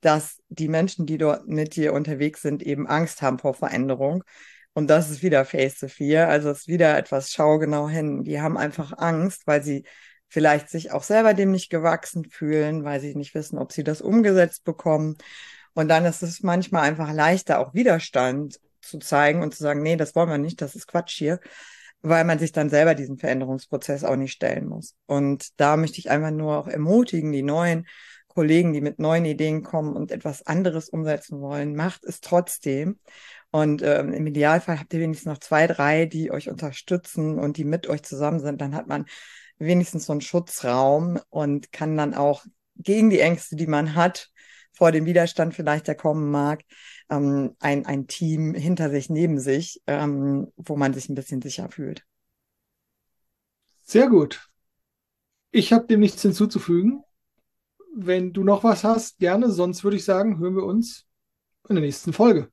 dass 0.00 0.40
die 0.48 0.68
Menschen, 0.68 1.06
die 1.06 1.18
dort 1.18 1.48
mit 1.48 1.76
dir 1.76 1.92
unterwegs 1.92 2.42
sind, 2.42 2.62
eben 2.62 2.86
Angst 2.86 3.22
haben 3.22 3.38
vor 3.38 3.54
Veränderung. 3.54 4.24
Und 4.72 4.88
das 4.88 5.10
ist 5.10 5.22
wieder 5.22 5.44
Face 5.44 5.78
to 5.78 5.88
Fear. 5.88 6.28
Also 6.28 6.50
es 6.50 6.60
ist 6.60 6.68
wieder 6.68 6.96
etwas, 6.96 7.32
schau 7.32 7.58
genau 7.58 7.88
hin. 7.88 8.22
Die 8.24 8.40
haben 8.40 8.56
einfach 8.56 8.92
Angst, 8.96 9.46
weil 9.46 9.62
sie 9.62 9.84
vielleicht 10.28 10.68
sich 10.68 10.92
auch 10.92 11.02
selber 11.02 11.34
dem 11.34 11.50
nicht 11.50 11.70
gewachsen 11.70 12.24
fühlen, 12.24 12.84
weil 12.84 13.00
sie 13.00 13.14
nicht 13.14 13.34
wissen, 13.34 13.58
ob 13.58 13.72
sie 13.72 13.82
das 13.82 14.00
umgesetzt 14.00 14.64
bekommen. 14.64 15.16
Und 15.74 15.88
dann 15.88 16.04
ist 16.04 16.22
es 16.22 16.42
manchmal 16.42 16.82
einfach 16.82 17.12
leichter, 17.12 17.58
auch 17.58 17.74
Widerstand 17.74 18.60
zu 18.80 18.98
zeigen 18.98 19.42
und 19.42 19.54
zu 19.54 19.62
sagen, 19.62 19.82
nee, 19.82 19.96
das 19.96 20.14
wollen 20.14 20.28
wir 20.28 20.38
nicht, 20.38 20.60
das 20.60 20.74
ist 20.74 20.86
Quatsch 20.86 21.16
hier, 21.16 21.40
weil 22.02 22.24
man 22.24 22.38
sich 22.38 22.52
dann 22.52 22.70
selber 22.70 22.94
diesen 22.94 23.18
Veränderungsprozess 23.18 24.04
auch 24.04 24.16
nicht 24.16 24.32
stellen 24.32 24.66
muss. 24.66 24.94
Und 25.06 25.58
da 25.60 25.76
möchte 25.76 25.98
ich 25.98 26.10
einfach 26.10 26.30
nur 26.30 26.58
auch 26.58 26.68
ermutigen, 26.68 27.32
die 27.32 27.42
neuen 27.42 27.86
Kollegen, 28.38 28.72
die 28.72 28.80
mit 28.80 29.00
neuen 29.00 29.24
Ideen 29.24 29.64
kommen 29.64 29.96
und 29.96 30.12
etwas 30.12 30.46
anderes 30.46 30.88
umsetzen 30.88 31.40
wollen, 31.40 31.74
macht 31.74 32.04
es 32.04 32.20
trotzdem. 32.20 33.00
Und 33.50 33.82
ähm, 33.82 34.12
im 34.12 34.28
Idealfall 34.28 34.78
habt 34.78 34.94
ihr 34.94 35.00
wenigstens 35.00 35.26
noch 35.26 35.38
zwei, 35.38 35.66
drei, 35.66 36.06
die 36.06 36.30
euch 36.30 36.48
unterstützen 36.48 37.40
und 37.40 37.56
die 37.56 37.64
mit 37.64 37.88
euch 37.88 38.04
zusammen 38.04 38.38
sind. 38.38 38.60
Dann 38.60 38.76
hat 38.76 38.86
man 38.86 39.06
wenigstens 39.58 40.06
so 40.06 40.12
einen 40.12 40.20
Schutzraum 40.20 41.18
und 41.30 41.72
kann 41.72 41.96
dann 41.96 42.14
auch 42.14 42.44
gegen 42.76 43.10
die 43.10 43.18
Ängste, 43.18 43.56
die 43.56 43.66
man 43.66 43.96
hat, 43.96 44.28
vor 44.70 44.92
dem 44.92 45.04
Widerstand 45.04 45.52
vielleicht, 45.52 45.88
der 45.88 45.96
kommen 45.96 46.30
mag, 46.30 46.62
ähm, 47.10 47.56
ein, 47.58 47.86
ein 47.86 48.06
Team 48.06 48.54
hinter 48.54 48.88
sich, 48.88 49.10
neben 49.10 49.40
sich, 49.40 49.82
ähm, 49.88 50.52
wo 50.54 50.76
man 50.76 50.94
sich 50.94 51.08
ein 51.08 51.16
bisschen 51.16 51.42
sicher 51.42 51.68
fühlt. 51.72 52.04
Sehr 53.82 54.08
gut. 54.08 54.48
Ich 55.50 55.72
habe 55.72 55.88
dem 55.88 55.98
nichts 55.98 56.22
hinzuzufügen. 56.22 57.02
Wenn 57.94 58.32
du 58.32 58.44
noch 58.44 58.64
was 58.64 58.84
hast, 58.84 59.18
gerne. 59.18 59.50
Sonst 59.50 59.84
würde 59.84 59.96
ich 59.96 60.04
sagen, 60.04 60.38
hören 60.38 60.56
wir 60.56 60.64
uns 60.64 61.06
in 61.68 61.76
der 61.76 61.84
nächsten 61.84 62.12
Folge. 62.12 62.50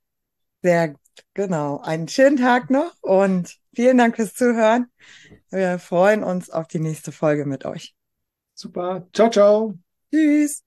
Sehr 0.64 0.96
genau. 1.34 1.80
Einen 1.80 2.08
schönen 2.08 2.38
Tag 2.38 2.70
noch 2.70 2.94
und 3.02 3.56
vielen 3.74 3.98
Dank 3.98 4.16
fürs 4.16 4.34
Zuhören. 4.34 4.88
Wir 5.50 5.80
freuen 5.80 6.24
uns 6.24 6.50
auf 6.50 6.68
die 6.68 6.80
nächste 6.80 7.12
Folge 7.12 7.46
mit 7.46 7.66
euch. 7.66 7.96
Super. 8.54 9.08
Ciao, 9.14 9.30
ciao. 9.30 9.78
Tschüss. 10.12 10.64